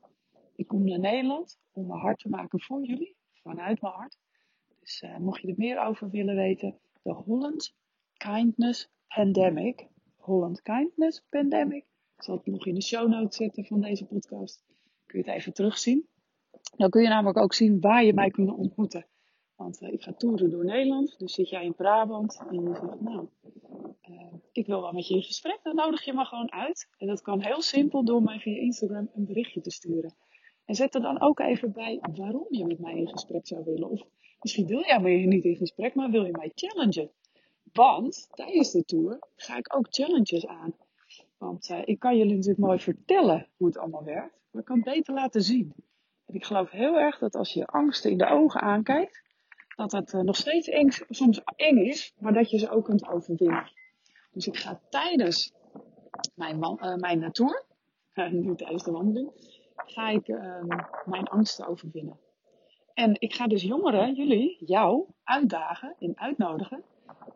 Ik 0.57 0.67
kom 0.67 0.85
naar 0.85 0.99
Nederland 0.99 1.59
om 1.73 1.87
mijn 1.87 2.01
hart 2.01 2.19
te 2.19 2.29
maken 2.29 2.61
voor 2.61 2.85
jullie. 2.85 3.17
Vanuit 3.33 3.81
mijn 3.81 3.95
hart. 3.95 4.19
Dus 4.81 5.03
uh, 5.03 5.19
mocht 5.19 5.41
je 5.41 5.49
er 5.49 5.55
meer 5.57 5.87
over 5.87 6.11
willen 6.11 6.37
weten. 6.37 6.79
De 7.03 7.13
Holland 7.13 7.75
Kindness 8.17 8.91
Pandemic. 9.09 9.89
Holland 10.17 10.63
Kindness 10.63 11.25
Pandemic. 11.29 11.85
Ik 12.17 12.23
zal 12.23 12.37
het 12.37 12.47
nog 12.47 12.67
in 12.67 12.75
de 12.75 12.83
show 12.83 13.09
notes 13.09 13.37
zetten 13.37 13.65
van 13.65 13.81
deze 13.81 14.07
podcast. 14.07 14.65
Kun 15.07 15.19
je 15.19 15.25
het 15.25 15.35
even 15.35 15.53
terugzien. 15.53 16.09
Dan 16.77 16.91
kun 16.91 17.03
je 17.03 17.09
namelijk 17.09 17.39
ook 17.39 17.55
zien 17.55 17.81
waar 17.81 18.05
je 18.05 18.15
mij 18.15 18.31
kunt 18.31 18.51
ontmoeten. 18.51 19.07
Want 19.57 19.83
uh, 19.83 19.93
ik 19.93 20.03
ga 20.03 20.13
toeren 20.13 20.51
door 20.51 20.65
Nederland. 20.65 21.19
Dus 21.19 21.35
zit 21.35 21.49
jij 21.49 21.65
in 21.65 21.75
Brabant 21.75 22.43
en 22.51 22.63
je 22.63 22.75
zegt, 22.75 23.01
nou, 23.01 23.29
uh, 24.09 24.33
ik 24.53 24.67
wil 24.67 24.81
wel 24.81 24.93
met 24.93 25.09
je 25.09 25.15
in 25.15 25.23
gesprek. 25.23 25.61
Dan 25.63 25.75
nodig 25.75 26.05
je 26.05 26.13
me 26.13 26.25
gewoon 26.25 26.53
uit. 26.53 26.89
En 26.99 27.07
dat 27.07 27.23
kan 27.23 27.41
heel 27.41 27.63
simpel 27.63 28.05
door 28.05 28.23
mij 28.23 28.39
via 28.39 28.61
Instagram 28.61 29.11
een 29.15 29.25
berichtje 29.25 29.61
te 29.61 29.71
sturen. 29.71 30.15
En 30.65 30.75
zet 30.75 30.95
er 30.95 31.01
dan 31.01 31.21
ook 31.21 31.41
even 31.41 31.73
bij 31.73 32.01
waarom 32.15 32.47
je 32.51 32.67
met 32.67 32.79
mij 32.79 32.97
in 32.97 33.09
gesprek 33.09 33.47
zou 33.47 33.65
willen. 33.65 33.91
Of 33.91 34.03
misschien 34.41 34.67
wil 34.67 34.85
jij 34.85 35.01
mij 35.01 35.25
niet 35.25 35.45
in 35.45 35.57
gesprek, 35.57 35.95
maar 35.95 36.11
wil 36.11 36.25
je 36.25 36.33
mij 36.33 36.53
challengen. 36.55 37.11
Want 37.73 38.29
tijdens 38.31 38.71
de 38.71 38.85
tour 38.85 39.19
ga 39.37 39.57
ik 39.57 39.77
ook 39.77 39.87
challenges 39.91 40.47
aan. 40.47 40.75
Want 41.39 41.71
uh, 41.71 41.79
ik 41.85 41.99
kan 41.99 42.17
jullie 42.17 42.35
natuurlijk 42.35 42.67
mooi 42.67 42.79
vertellen 42.79 43.49
hoe 43.57 43.67
het 43.67 43.79
allemaal 43.79 44.05
werkt. 44.05 44.35
Maar 44.51 44.61
ik 44.61 44.67
kan 44.67 44.77
het 44.77 44.95
beter 44.95 45.15
laten 45.15 45.43
zien. 45.43 45.75
En 46.27 46.35
ik 46.35 46.45
geloof 46.45 46.71
heel 46.71 46.99
erg 46.99 47.19
dat 47.19 47.35
als 47.35 47.53
je 47.53 47.67
angsten 47.67 48.11
in 48.11 48.19
de 48.19 48.29
ogen 48.29 48.61
aankijkt, 48.61 49.23
dat 49.77 49.93
het 49.93 50.13
uh, 50.13 50.21
nog 50.21 50.37
steeds 50.37 50.69
eng, 50.69 50.89
soms 51.09 51.41
eng 51.57 51.77
is, 51.77 52.15
maar 52.19 52.33
dat 52.33 52.51
je 52.51 52.59
ze 52.59 52.71
ook 52.71 52.85
kunt 52.85 53.09
overwinnen. 53.09 53.71
Dus 54.33 54.47
ik 54.47 54.57
ga 54.57 54.81
tijdens 54.91 55.53
mijn, 56.35 56.57
uh, 56.57 56.95
mijn 56.95 57.33
tour, 57.33 57.65
nu 58.31 58.55
tijdens 58.55 58.85
de 58.85 58.91
wandeling, 58.91 59.31
ga 59.77 60.09
ik 60.09 60.29
ehm, 60.29 60.67
mijn 61.05 61.27
angsten 61.27 61.67
overwinnen. 61.67 62.19
En 62.95 63.21
ik 63.21 63.35
ga 63.35 63.47
dus 63.47 63.63
jongeren, 63.63 64.15
jullie, 64.15 64.57
jou, 64.67 65.07
uitdagen 65.25 65.95
en 65.99 66.19
uitnodigen. 66.19 66.83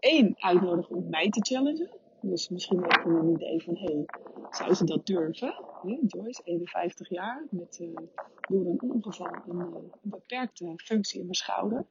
Eén, 0.00 0.34
uitnodigen 0.38 0.96
om 0.96 1.08
mij 1.08 1.30
te 1.30 1.40
challengen. 1.40 1.90
Dus 2.20 2.48
misschien 2.48 2.78
je 2.78 3.04
een 3.04 3.34
idee 3.34 3.62
van, 3.62 3.76
hé, 3.76 3.84
hey, 3.84 4.04
zou 4.50 4.74
ze 4.74 4.84
dat 4.84 5.06
durven? 5.06 5.54
Joyce, 6.06 6.40
51 6.44 7.08
jaar, 7.08 7.46
met 7.50 7.78
uh, 7.80 7.96
door 8.48 8.66
een 8.66 8.82
ongeval 8.82 9.42
een, 9.46 9.60
een 9.60 9.90
beperkte 10.02 10.72
functie 10.76 11.18
in 11.18 11.24
mijn 11.24 11.34
schouder. 11.34 11.86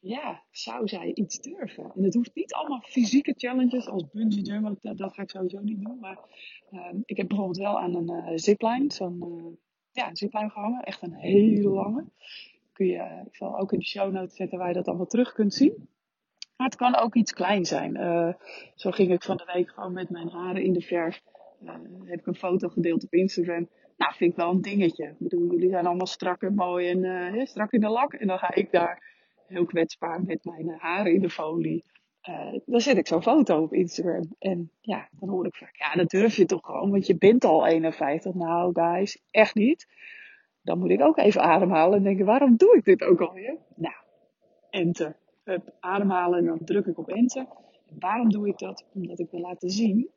Ja, 0.00 0.42
zou 0.50 0.88
zij 0.88 1.14
iets 1.14 1.40
durven? 1.40 1.92
En 1.96 2.02
het 2.02 2.14
hoeft 2.14 2.34
niet 2.34 2.52
allemaal 2.52 2.80
fysieke 2.80 3.34
challenges 3.36 3.88
als 3.88 4.10
bungee 4.10 4.42
jump, 4.42 4.82
dat, 4.82 4.98
dat 4.98 5.14
ga 5.14 5.22
ik 5.22 5.30
sowieso 5.30 5.60
niet 5.60 5.80
doen. 5.82 5.98
Maar 5.98 6.18
uh, 6.70 6.94
ik 7.04 7.16
heb 7.16 7.28
bijvoorbeeld 7.28 7.58
wel 7.58 7.80
aan 7.80 7.94
een 7.94 8.10
uh, 8.10 8.32
zipline, 8.34 8.92
zo'n 8.92 9.58
ja, 9.92 10.14
zipline 10.14 10.50
gehangen, 10.50 10.82
echt 10.82 11.02
een 11.02 11.14
hele 11.14 11.68
lange. 11.68 12.04
Kun 12.72 12.86
je, 12.86 13.22
ik 13.26 13.36
zal 13.36 13.58
ook 13.58 13.72
in 13.72 13.78
de 13.78 13.84
show 13.84 14.12
notes 14.12 14.36
zetten 14.36 14.58
waar 14.58 14.68
je 14.68 14.74
dat 14.74 14.88
allemaal 14.88 15.06
terug 15.06 15.32
kunt 15.32 15.54
zien. 15.54 15.88
Maar 16.58 16.66
het 16.66 16.76
kan 16.76 16.96
ook 16.96 17.14
iets 17.14 17.32
klein 17.32 17.64
zijn. 17.64 17.96
Uh, 17.96 18.32
zo 18.74 18.90
ging 18.90 19.12
ik 19.12 19.22
van 19.22 19.36
de 19.36 19.50
week 19.52 19.70
gewoon 19.70 19.92
met 19.92 20.10
mijn 20.10 20.28
haren 20.28 20.62
in 20.62 20.72
de 20.72 20.80
verf. 20.80 21.22
Uh, 21.64 21.70
heb 22.04 22.18
ik 22.18 22.26
een 22.26 22.34
foto 22.34 22.68
gedeeld 22.68 23.04
op 23.04 23.12
Instagram. 23.12 23.68
Nou, 23.96 24.14
vind 24.14 24.30
ik 24.30 24.36
wel 24.36 24.50
een 24.50 24.62
dingetje. 24.62 25.04
Ik 25.04 25.18
bedoel, 25.18 25.50
jullie 25.50 25.70
zijn 25.70 25.86
allemaal 25.86 26.06
strak 26.06 26.42
en 26.42 26.54
mooi 26.54 26.88
en 26.88 27.04
uh, 27.04 27.46
strak 27.46 27.72
in 27.72 27.80
de 27.80 27.88
lak. 27.88 28.12
En 28.12 28.26
dan 28.26 28.38
ga 28.38 28.54
ik 28.54 28.70
daar 28.70 29.02
heel 29.46 29.64
kwetsbaar 29.64 30.22
met 30.22 30.44
mijn 30.44 30.74
haren 30.78 31.12
in 31.12 31.20
de 31.20 31.30
folie. 31.30 31.84
dan 32.66 32.80
zet 32.80 32.96
ik 32.96 33.06
zo'n 33.06 33.22
foto 33.22 33.62
op 33.62 33.72
Instagram. 33.72 34.34
En 34.38 34.70
ja, 34.80 35.08
dan 35.10 35.28
hoor 35.28 35.46
ik 35.46 35.54
vaak, 35.54 35.76
ja, 35.76 35.94
dat 35.94 36.10
durf 36.10 36.36
je 36.36 36.44
toch 36.44 36.64
gewoon, 36.64 36.90
want 36.90 37.06
je 37.06 37.16
bent 37.16 37.44
al 37.44 37.66
51. 37.66 38.34
Nou, 38.34 38.70
guys, 38.72 39.22
echt 39.30 39.54
niet. 39.54 39.88
Dan 40.62 40.78
moet 40.78 40.90
ik 40.90 41.00
ook 41.00 41.18
even 41.18 41.42
ademhalen 41.42 41.98
en 41.98 42.04
denken, 42.04 42.26
waarom 42.26 42.56
doe 42.56 42.76
ik 42.76 42.84
dit 42.84 43.02
ook 43.02 43.20
alweer? 43.20 43.56
Nou, 43.74 43.96
enter 44.70 45.16
ademhalen 45.80 46.38
en 46.38 46.44
dan 46.44 46.64
druk 46.64 46.86
ik 46.86 46.98
op 46.98 47.08
enter. 47.08 47.46
En 47.86 47.96
waarom 47.98 48.30
doe 48.30 48.48
ik 48.48 48.58
dat? 48.58 48.86
Omdat 48.94 49.18
ik 49.18 49.30
wil 49.30 49.40
laten 49.40 49.70
zien, 49.70 50.10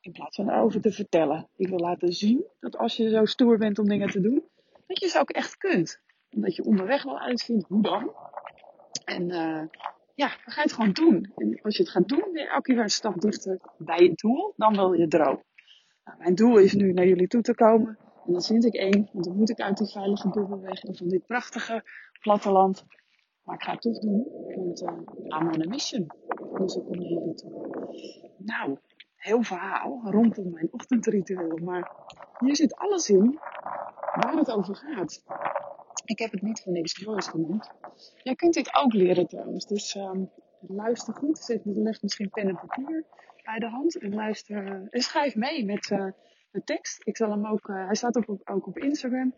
in 0.00 0.12
plaats 0.12 0.36
van 0.36 0.50
erover 0.50 0.80
te 0.80 0.92
vertellen. 0.92 1.48
Ik 1.56 1.68
wil 1.68 1.78
laten 1.78 2.12
zien 2.12 2.44
dat 2.60 2.76
als 2.76 2.96
je 2.96 3.10
zo 3.10 3.24
stoer 3.24 3.58
bent 3.58 3.78
om 3.78 3.88
dingen 3.88 4.10
te 4.10 4.20
doen, 4.20 4.44
dat 4.86 5.00
je 5.00 5.08
ze 5.08 5.18
ook 5.18 5.30
echt 5.30 5.56
kunt. 5.56 6.00
Omdat 6.30 6.56
je 6.56 6.64
onderweg 6.64 7.02
wel 7.02 7.18
uitvindt 7.18 7.68
hoe 7.68 7.82
dan. 7.82 8.12
En 9.04 9.30
uh, 9.30 9.62
ja, 10.14 10.28
ga 10.28 10.54
je 10.54 10.60
het 10.60 10.72
gewoon 10.72 10.92
doen. 10.92 11.32
En 11.36 11.60
als 11.62 11.76
je 11.76 11.82
het 11.82 11.92
gaat 11.92 12.08
doen, 12.08 12.24
ben 12.32 12.42
je 12.42 12.48
elke 12.48 12.72
keer 12.72 12.82
een 12.82 12.88
stap 12.88 13.20
dichter 13.20 13.60
bij 13.78 14.02
je 14.02 14.12
doel. 14.14 14.52
Dan 14.56 14.74
wil 14.74 14.92
je 14.92 15.08
droom. 15.08 15.42
Nou, 16.04 16.18
mijn 16.18 16.34
doel 16.34 16.58
is 16.58 16.74
nu 16.74 16.92
naar 16.92 17.06
jullie 17.06 17.28
toe 17.28 17.42
te 17.42 17.54
komen. 17.54 17.98
En 18.26 18.32
dan 18.32 18.42
vind 18.42 18.64
ik 18.64 18.74
één, 18.74 19.08
want 19.12 19.24
dan 19.24 19.36
moet 19.36 19.50
ik 19.50 19.60
uit 19.60 19.76
die 19.76 19.86
veilige 19.86 20.28
bubbel 20.28 20.60
weg 20.60 20.82
en 20.82 20.96
van 20.96 21.08
dit 21.08 21.26
prachtige 21.26 21.82
platteland. 22.20 22.84
Maar 23.48 23.56
ik 23.56 23.62
ga 23.62 23.72
het 23.72 23.80
toch 23.80 23.98
doen, 23.98 24.26
want 24.56 24.82
uh, 24.82 25.40
I'm 25.40 25.68
mission. 25.68 26.06
Dus 26.58 26.76
ik 26.76 26.84
kom 26.84 27.00
jullie 27.00 27.34
toe. 27.34 27.50
Nou, 28.36 28.78
heel 29.16 29.42
verhaal 29.42 30.00
rondom 30.04 30.50
mijn 30.52 30.68
ochtendritueel. 30.70 31.56
Maar 31.56 31.90
hier 32.38 32.56
zit 32.56 32.76
alles 32.76 33.10
in 33.10 33.38
waar 34.14 34.36
het 34.36 34.50
over 34.50 34.76
gaat. 34.76 35.22
Ik 36.04 36.18
heb 36.18 36.30
het 36.30 36.42
niet 36.42 36.60
voor 36.60 36.72
niks 36.72 36.98
Joyce 36.98 37.30
genoemd. 37.30 37.70
Jij 38.22 38.34
kunt 38.34 38.54
dit 38.54 38.74
ook 38.74 38.92
leren 38.92 39.26
trouwens. 39.26 39.66
Dus 39.66 39.94
um, 39.94 40.30
luister 40.60 41.14
goed. 41.14 41.38
Zet, 41.38 41.60
leg 41.64 42.02
misschien 42.02 42.30
pen 42.30 42.48
en 42.48 42.58
papier 42.66 43.04
bij 43.44 43.58
de 43.58 43.68
hand. 43.68 43.98
En, 43.98 44.14
luister, 44.14 44.66
uh, 44.66 44.86
en 44.90 45.00
schrijf 45.00 45.34
mee 45.34 45.64
met 45.64 45.90
uh, 45.90 46.06
de 46.50 46.62
tekst. 46.64 47.00
Ik 47.04 47.16
zal 47.16 47.30
hem 47.30 47.46
ook, 47.46 47.66
hij 47.66 47.94
staat 47.94 48.16
ook 48.16 48.28
op, 48.28 48.48
ook 48.48 48.66
op 48.66 48.78
Instagram. 48.78 49.34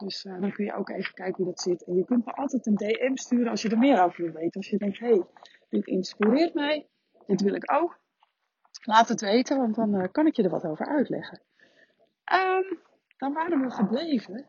Dus 0.00 0.24
uh, 0.24 0.40
dan 0.40 0.52
kun 0.52 0.64
je 0.64 0.74
ook 0.74 0.88
even 0.88 1.14
kijken 1.14 1.36
hoe 1.36 1.52
dat 1.52 1.60
zit. 1.60 1.84
En 1.84 1.94
je 1.94 2.04
kunt 2.04 2.24
me 2.24 2.32
altijd 2.32 2.66
een 2.66 2.74
DM 2.74 3.14
sturen 3.14 3.50
als 3.50 3.62
je 3.62 3.68
er 3.68 3.78
meer 3.78 4.02
over 4.02 4.24
wil 4.24 4.32
weten. 4.32 4.60
Als 4.60 4.68
je 4.68 4.78
denkt, 4.78 4.98
hé, 4.98 5.06
hey, 5.06 5.24
dit 5.68 5.86
inspireert 5.86 6.54
mij. 6.54 6.86
Dit 7.26 7.40
wil 7.40 7.54
ik 7.54 7.72
ook. 7.72 7.98
Laat 8.84 9.08
het 9.08 9.20
weten, 9.20 9.58
want 9.58 9.74
dan 9.74 9.94
uh, 9.94 10.04
kan 10.12 10.26
ik 10.26 10.36
je 10.36 10.42
er 10.42 10.50
wat 10.50 10.64
over 10.64 10.86
uitleggen. 10.86 11.40
Um, 12.32 12.78
dan 13.16 13.32
waren 13.32 13.60
we 13.60 13.70
gebleven 13.70 14.46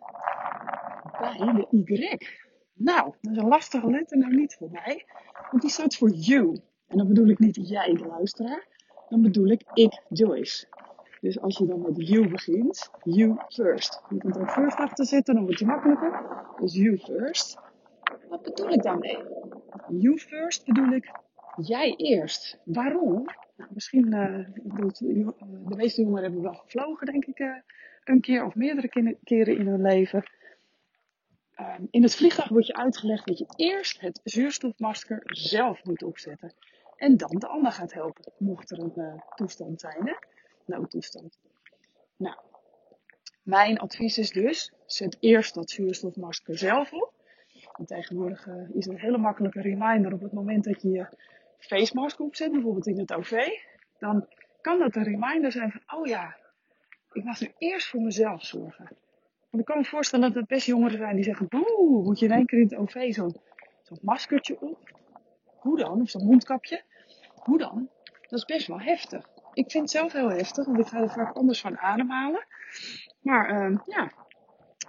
bij 1.20 1.38
de 1.38 1.67
Y. 1.70 2.17
Nou, 2.74 3.13
dat 3.22 3.31
is 3.31 3.38
een 3.38 3.48
lastige 3.48 3.89
letter, 3.89 4.17
nou 4.17 4.36
niet 4.36 4.55
voor 4.55 4.70
mij. 4.72 5.05
Want 5.50 5.62
die 5.62 5.72
staat 5.72 5.96
voor 5.96 6.10
you. 6.10 6.62
En 6.88 6.98
dan 6.98 7.08
bedoel 7.08 7.27
ik 7.27 7.39
niet 7.39 7.67
jij, 7.70 7.93
de 7.93 8.05
luisteraar. 8.05 8.67
Dan 9.10 9.22
bedoel 9.22 9.48
ik 9.48 9.62
ik, 9.74 10.01
Joyce. 10.10 10.67
Dus 11.22 11.40
als 11.40 11.58
je 11.58 11.66
dan 11.66 11.82
met 11.82 12.08
you 12.08 12.30
begint, 12.30 12.92
you 13.04 13.38
first. 13.48 14.01
Je 14.10 14.18
kunt 14.18 14.36
er 14.36 14.50
first 14.50 14.78
achter 14.78 15.06
zetten, 15.06 15.34
dan 15.34 15.44
wordt 15.44 15.60
het 15.60 15.68
makkelijker. 15.68 16.25
Dus 16.60 16.75
you 16.75 16.98
first. 16.98 17.58
Wat 18.30 18.42
bedoel 18.42 18.70
ik 18.70 18.82
daarmee? 18.82 19.18
You 19.88 20.20
first 20.20 20.66
bedoel 20.66 20.92
ik 20.92 21.12
jij 21.56 21.96
eerst. 21.96 22.60
Waarom? 22.63 23.25
Nou, 23.58 23.70
misschien, 23.74 24.06
uh, 24.06 24.46
de 25.68 25.75
meeste 25.75 26.01
jongeren 26.01 26.24
hebben 26.24 26.42
wel 26.42 26.54
gevlogen, 26.54 27.06
denk 27.06 27.25
ik, 27.25 27.40
uh, 27.40 27.56
een 28.04 28.22
keer 28.22 28.46
of 28.46 28.56
meerdere 28.56 29.18
keren 29.24 29.58
in 29.58 29.68
hun 29.68 29.82
leven. 29.82 30.24
Um, 31.60 31.88
in 31.92 32.04
het 32.04 32.16
vliegtuig 32.16 32.50
wordt 32.50 32.68
je 32.68 32.75
uitgelegd 32.75 33.28
dat 33.28 33.38
je 33.38 33.54
eerst 33.56 34.01
het 34.01 34.20
zuurstofmasker 34.24 35.22
zelf 35.24 35.84
moet 35.84 36.04
opzetten. 36.04 36.54
En 36.96 37.18
dan 37.18 37.40
de 37.40 37.48
ander 37.48 37.72
gaat 37.72 37.94
helpen, 37.94 38.34
mocht 38.38 38.72
er 38.72 38.80
een 38.80 39.22
toestand 39.36 39.80
zijn. 39.80 40.08
Hè? 40.08 40.13
Noodtoestand. 40.65 41.39
Nou, 42.18 42.36
mijn 43.44 43.80
advies 43.80 44.18
is 44.18 44.30
dus, 44.30 44.74
zet 44.86 45.18
eerst 45.20 45.53
dat 45.53 45.70
zuurstofmasker 45.70 46.58
zelf 46.58 46.94
op. 46.94 47.13
Want 47.72 47.88
tegenwoordig 47.88 48.46
uh, 48.46 48.75
is 48.75 48.86
een 48.86 49.00
hele 49.00 49.18
makkelijke 49.18 49.62
reminder 49.62 50.13
op 50.13 50.22
het 50.22 50.32
moment 50.32 50.63
dat 50.63 50.82
je 50.82 50.89
je 50.89 51.08
face 51.58 51.96
mask 51.96 52.20
opzet, 52.20 52.51
bijvoorbeeld 52.51 52.88
in 52.88 53.00
het 53.00 53.13
OV. 53.13 53.48
Dan 54.00 54.27
kan 54.62 54.80
dat 54.80 54.96
een 54.96 55.03
reminder 55.03 55.51
zijn 55.51 55.72
van, 55.72 56.00
oh 56.00 56.08
ja, 56.08 56.38
ik 57.12 57.24
mag 57.24 57.41
nu 57.41 57.51
eerst 57.58 57.88
voor 57.88 58.01
mezelf 58.01 58.46
zorgen. 58.46 58.86
Want 59.50 59.63
ik 59.63 59.65
kan 59.65 59.77
me 59.77 59.86
voorstellen 59.86 60.34
dat 60.34 60.41
er 60.41 60.48
best 60.48 60.65
jongeren 60.65 60.98
zijn 60.98 61.15
die 61.15 61.24
zeggen, 61.24 61.48
boe, 61.48 62.03
moet 62.03 62.20
je 62.20 62.25
in 62.25 62.32
één 62.32 62.46
keer 62.46 62.60
in 62.60 62.68
het 62.68 62.75
OV 62.75 63.13
zo'n 63.13 63.36
zo 63.82 63.96
maskertje 64.01 64.62
op? 64.62 64.91
Hoe 65.44 65.77
dan? 65.77 66.01
Of 66.01 66.10
zo'n 66.10 66.25
mondkapje? 66.25 66.82
Hoe 67.36 67.58
dan? 67.58 67.89
Dat 68.22 68.39
is 68.39 68.46
best 68.46 68.68
wel 68.68 68.80
heftig 68.80 69.30
ik 69.53 69.72
vind 69.72 69.84
het 69.84 69.91
zelf 69.91 70.12
heel 70.12 70.29
heftig, 70.29 70.65
want 70.65 70.79
ik 70.79 70.88
ga 70.88 71.00
er 71.00 71.10
vaak 71.10 71.36
anders 71.36 71.62
van 71.62 71.77
ademhalen. 71.77 72.46
Maar 73.22 73.72
uh, 73.72 73.79
ja, 73.86 74.12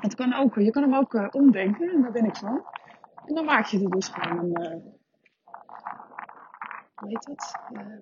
het 0.00 0.14
kan 0.14 0.35
ook, 0.35 0.54
je 0.54 0.71
kan 0.71 0.83
hem 0.83 0.95
ook 0.95 1.12
uh, 1.14 1.28
omdenken 1.31 1.90
en 1.90 2.02
daar 2.02 2.12
ben 2.12 2.25
ik 2.25 2.37
van. 2.37 2.66
En 3.26 3.35
dan 3.35 3.45
maak 3.45 3.66
je 3.66 3.83
er 3.83 3.90
dus 3.90 4.09
gewoon 4.09 4.38
een, 4.38 4.62
uh, 4.62 4.83
hoe 6.95 7.09
heet 7.09 7.26
dat? 7.26 7.54
Uh, 7.73 7.99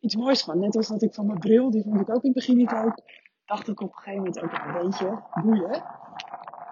iets 0.00 0.16
moois 0.16 0.44
van. 0.44 0.58
Net 0.58 0.76
als 0.76 0.88
dat 0.88 1.02
ik 1.02 1.14
van 1.14 1.26
mijn 1.26 1.38
bril, 1.38 1.70
die 1.70 1.82
vond 1.82 2.00
ik 2.00 2.08
ook 2.08 2.22
in 2.22 2.30
het 2.30 2.32
begin 2.32 2.56
niet 2.56 2.72
leuk. 2.72 3.22
Dacht 3.44 3.68
ik 3.68 3.80
op 3.80 3.88
een 3.88 3.94
gegeven 3.94 4.18
moment 4.18 4.42
ook 4.42 4.52
een 4.52 4.82
beetje 4.82 5.22
boeien. 5.42 5.84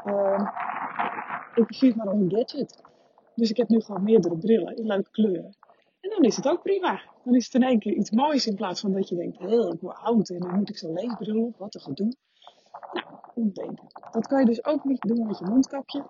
Uh, 0.04 0.48
ik 1.54 1.76
het 1.76 1.96
maar 1.96 2.06
als 2.06 2.16
een 2.16 2.30
gadget. 2.30 2.82
Dus 3.34 3.50
ik 3.50 3.56
heb 3.56 3.68
nu 3.68 3.80
gewoon 3.80 4.02
meerdere 4.02 4.38
brillen 4.38 4.76
in 4.76 4.86
leuke 4.86 5.10
kleuren. 5.10 5.56
Dan 6.14 6.24
is 6.24 6.36
het 6.36 6.48
ook 6.48 6.62
prima. 6.62 7.00
Dan 7.24 7.34
is 7.34 7.44
het 7.44 7.54
in 7.54 7.62
één 7.62 7.78
keer 7.78 7.92
iets 7.92 8.10
moois 8.10 8.46
in 8.46 8.54
plaats 8.54 8.80
van 8.80 8.92
dat 8.92 9.08
je 9.08 9.16
denkt, 9.16 9.38
hé, 9.38 9.72
ik 9.72 9.80
word 9.80 9.96
oud 9.96 10.28
en 10.28 10.38
dan 10.38 10.54
moet 10.54 10.68
ik 10.68 10.78
zo'n 10.78 10.92
leesbril 10.92 11.44
op, 11.44 11.56
wat 11.58 11.74
een 11.74 11.80
gedoe. 11.80 12.14
Nou, 12.92 13.06
omdenken. 13.34 13.86
Dat 14.10 14.26
kan 14.26 14.40
je 14.40 14.46
dus 14.46 14.64
ook 14.64 14.84
niet 14.84 15.00
doen 15.00 15.26
met 15.26 15.38
je 15.38 15.44
mondkapje. 15.44 16.04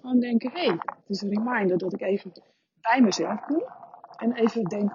Gewoon 0.00 0.20
denken, 0.20 0.50
hé, 0.50 0.66
hey, 0.66 0.72
het 0.72 1.08
is 1.08 1.22
een 1.22 1.34
reminder 1.34 1.78
dat 1.78 1.92
ik 1.92 2.00
even 2.00 2.32
bij 2.80 3.00
mezelf 3.00 3.40
kom. 3.40 3.62
En 4.16 4.32
even 4.32 4.64
denk, 4.64 4.92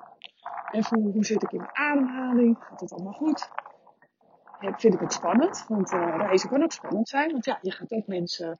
en 0.72 0.84
voel 0.84 1.12
hoe 1.12 1.26
zit 1.26 1.44
ik 1.44 1.52
in 1.52 1.58
mijn 1.58 1.76
ademhaling, 1.76 2.58
gaat 2.60 2.80
het 2.80 2.92
allemaal 2.92 3.14
goed? 3.14 3.50
Vind 4.60 4.94
ik 4.94 5.00
het 5.00 5.14
spannend, 5.14 5.66
want 5.68 5.94
uh, 5.94 6.16
reizen 6.18 6.50
kan 6.50 6.64
ook 6.64 6.72
spannend 6.72 7.10
zijn. 7.10 7.32
Want 7.32 7.46
ja, 7.46 7.60
je 7.62 7.72
gaat 7.72 7.92
ook 7.92 8.08
mensen 8.08 8.60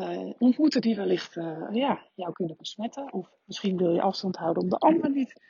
uh, 0.00 0.32
ontmoeten 0.38 0.80
die 0.80 0.96
wellicht 0.96 1.36
uh, 1.36 1.68
ja, 1.70 2.02
jou 2.14 2.32
kunnen 2.32 2.56
besmetten. 2.58 3.12
Of 3.12 3.30
misschien 3.44 3.76
wil 3.76 3.94
je 3.94 4.00
afstand 4.00 4.36
houden 4.36 4.62
om 4.62 4.68
de 4.68 4.78
ander 4.78 5.10
niet. 5.10 5.40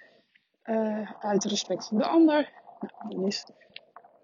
Uh, 0.64 1.10
uit 1.20 1.44
respect 1.44 1.88
voor 1.88 1.98
de 1.98 2.06
ander. 2.06 2.52
Nou, 2.80 3.14
dan 3.14 3.26
is 3.26 3.46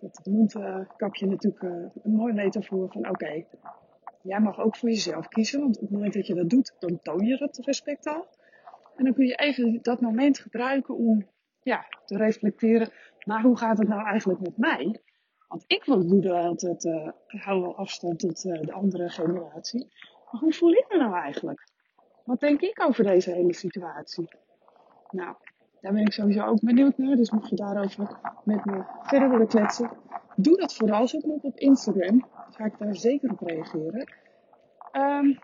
het 0.01 0.27
mondkapje 0.27 1.27
natuurlijk 1.27 1.63
een 2.03 2.15
mooi 2.15 2.33
metafoor 2.33 2.91
van 2.91 3.09
oké, 3.09 3.45
jij 4.23 4.41
mag 4.41 4.61
ook 4.61 4.77
voor 4.77 4.89
jezelf 4.89 5.29
kiezen. 5.29 5.61
Want 5.61 5.77
op 5.77 5.83
het 5.83 5.91
moment 5.91 6.13
dat 6.13 6.27
je 6.27 6.35
dat 6.35 6.51
doet, 6.51 6.77
dan 6.79 6.99
toon 7.03 7.27
je 7.27 7.37
dat 7.37 7.57
respect 7.57 8.07
al. 8.07 8.27
En 8.97 9.05
dan 9.05 9.15
kun 9.15 9.27
je 9.27 9.35
even 9.35 9.79
dat 9.83 10.01
moment 10.01 10.39
gebruiken 10.39 10.97
om 10.97 11.27
ja, 11.63 11.87
te 12.05 12.17
reflecteren. 12.17 12.91
Maar 13.25 13.43
hoe 13.43 13.57
gaat 13.57 13.79
het 13.79 13.89
nou 13.89 14.07
eigenlijk 14.07 14.41
met 14.41 14.57
mij? 14.57 15.01
Want 15.49 15.65
ik 15.67 15.85
wil 15.85 16.07
doen 16.07 16.31
altijd, 16.31 16.85
uh, 16.85 17.09
hou 17.27 17.77
afstand 17.77 18.19
tot 18.19 18.43
de 18.43 18.73
andere 18.73 19.09
generatie. 19.09 19.89
Hoe 20.41 20.53
voel 20.53 20.73
ik 20.73 20.85
me 20.89 20.99
nou 20.99 21.15
eigenlijk? 21.15 21.69
Wat 22.25 22.41
denk 22.41 22.61
ik 22.61 22.85
over 22.87 23.05
deze 23.05 23.31
hele 23.31 23.55
situatie? 23.55 24.29
Nou, 25.11 25.37
daar 25.81 25.93
ben 25.93 26.03
ik 26.03 26.13
sowieso 26.13 26.45
ook 26.45 26.61
benieuwd 26.61 26.99
naar. 26.99 27.17
Dus 27.17 27.31
mocht 27.31 27.49
je 27.49 27.57
daarover 27.57 28.19
met 28.45 28.65
me 28.65 28.85
verder 29.03 29.31
willen 29.31 29.47
kletsen, 29.47 29.91
doe 30.37 30.57
dat 30.57 30.75
vooral. 30.75 31.09
Zoek 31.09 31.25
me 31.25 31.33
op 31.33 31.45
op 31.45 31.59
Instagram. 31.59 32.27
Ga 32.51 32.65
ik 32.65 32.79
daar 32.79 32.97
zeker 32.97 33.31
op 33.31 33.41
reageren. 33.41 34.13
Um, 34.93 35.39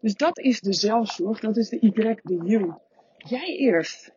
dus 0.00 0.14
dat 0.14 0.38
is 0.38 0.60
de 0.60 0.72
zelfzorg. 0.72 1.40
Dat 1.40 1.56
is 1.56 1.68
de 1.68 1.80
Y, 1.80 2.20
de 2.22 2.40
you. 2.44 2.74
Jij 3.16 3.56
eerst. 3.56 4.14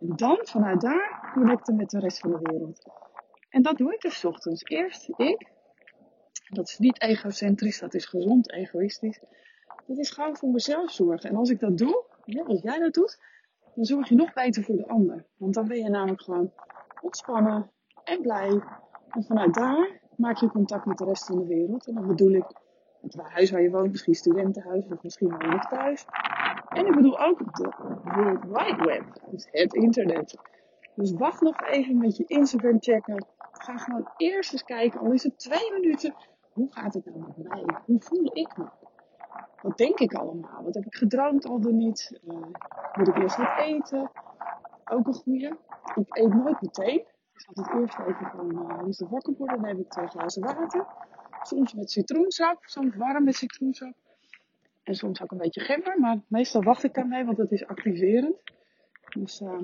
En 0.00 0.16
dan 0.16 0.38
vanuit 0.42 0.80
daar 0.80 1.30
connecten 1.34 1.76
met 1.76 1.90
de 1.90 1.98
rest 1.98 2.18
van 2.18 2.30
de 2.30 2.38
wereld. 2.42 2.90
En 3.50 3.62
dat 3.62 3.76
doe 3.76 3.94
ik 3.94 4.00
dus 4.00 4.24
ochtends. 4.24 4.62
Eerst 4.62 5.08
ik. 5.16 5.52
Dat 6.54 6.68
is 6.68 6.78
niet 6.78 7.00
egocentrisch, 7.00 7.78
dat 7.78 7.94
is 7.94 8.06
gezond 8.06 8.52
egoïstisch. 8.52 9.20
Dat 9.86 9.98
is 9.98 10.10
gewoon 10.10 10.36
voor 10.36 10.50
mezelf 10.50 10.90
zorgen. 10.90 11.30
En 11.30 11.36
als 11.36 11.50
ik 11.50 11.60
dat 11.60 11.78
doe, 11.78 12.04
als 12.46 12.62
jij 12.62 12.78
dat 12.78 12.94
doet, 12.94 13.18
dan 13.74 13.84
zorg 13.84 14.08
je 14.08 14.14
nog 14.14 14.32
beter 14.32 14.62
voor 14.62 14.76
de 14.76 14.88
ander. 14.88 15.26
Want 15.36 15.54
dan 15.54 15.68
ben 15.68 15.76
je 15.76 15.88
namelijk 15.88 16.22
gewoon 16.22 16.52
ontspannen 17.00 17.70
en 18.04 18.20
blij. 18.20 18.62
En 19.10 19.24
vanuit 19.24 19.54
daar 19.54 20.00
maak 20.16 20.36
je 20.36 20.48
contact 20.48 20.84
met 20.84 20.98
de 20.98 21.04
rest 21.04 21.26
van 21.26 21.38
de 21.38 21.46
wereld. 21.46 21.86
En 21.86 21.94
dan 21.94 22.06
bedoel 22.06 22.32
ik 22.32 22.44
het 23.00 23.16
huis 23.22 23.50
waar 23.50 23.62
je 23.62 23.70
woont, 23.70 23.90
misschien 23.90 24.14
studentenhuis 24.14 24.84
of 24.84 25.02
misschien 25.02 25.28
woon 25.28 25.50
je 25.50 25.66
thuis. 25.68 26.04
En 26.68 26.86
ik 26.86 26.94
bedoel 26.94 27.18
ook 27.18 27.38
de 27.38 27.72
World 28.04 28.44
Wide 28.44 28.84
Web, 28.84 29.04
dus 29.30 29.48
het 29.50 29.74
internet. 29.74 30.36
Dus 30.94 31.12
wacht 31.12 31.40
nog 31.40 31.60
even 31.60 31.98
met 31.98 32.16
je 32.16 32.24
Instagram 32.26 32.76
checken. 32.80 33.26
Ga 33.52 33.76
gewoon 33.76 34.08
eerst 34.16 34.52
eens 34.52 34.64
kijken, 34.64 35.00
al 35.00 35.12
is 35.12 35.22
het 35.22 35.38
twee 35.38 35.72
minuten. 35.72 36.14
Hoe 36.54 36.72
gaat 36.72 36.94
het 36.94 37.04
nou 37.04 37.18
met 37.18 37.48
mij? 37.48 37.64
Hoe 37.84 38.00
voel 38.00 38.36
ik 38.36 38.56
me? 38.56 38.66
Wat 39.62 39.76
denk 39.76 39.98
ik 39.98 40.14
allemaal? 40.14 40.62
Wat 40.62 40.74
heb 40.74 40.84
ik 40.84 40.94
gedroomd 40.94 41.46
al 41.46 41.60
dan 41.60 41.76
niet? 41.76 42.20
Uh, 42.28 42.34
moet 42.92 43.08
ik 43.08 43.16
eerst 43.16 43.36
wat 43.36 43.58
eten? 43.58 44.10
Ook 44.84 45.06
een 45.06 45.14
goede. 45.14 45.56
Ik 45.94 46.16
eet 46.16 46.34
nooit 46.34 46.60
meteen. 46.60 46.98
Ik 47.32 47.40
zal 47.40 47.64
het 47.64 47.74
eerst 47.74 47.98
even 47.98 48.30
van 48.30 48.50
uh, 48.52 49.10
wakker 49.10 49.34
worden. 49.36 49.56
Dan 49.56 49.66
heb 49.66 49.78
ik 49.78 49.90
twee 49.90 50.06
glazen 50.06 50.42
water. 50.42 50.86
Soms 51.42 51.74
met 51.74 51.90
citroensap, 51.90 52.58
soms 52.60 52.96
warm 52.96 53.24
met 53.24 53.34
citroensap. 53.34 53.94
En 54.82 54.94
soms 54.94 55.22
ook 55.22 55.30
een 55.30 55.38
beetje 55.38 55.60
gember, 55.60 56.00
maar 56.00 56.20
meestal 56.28 56.62
wacht 56.62 56.84
ik 56.84 56.94
daarmee, 56.94 57.24
want 57.24 57.38
het 57.38 57.52
is 57.52 57.66
activerend. 57.66 58.36
Dus 59.18 59.40
uh, 59.40 59.60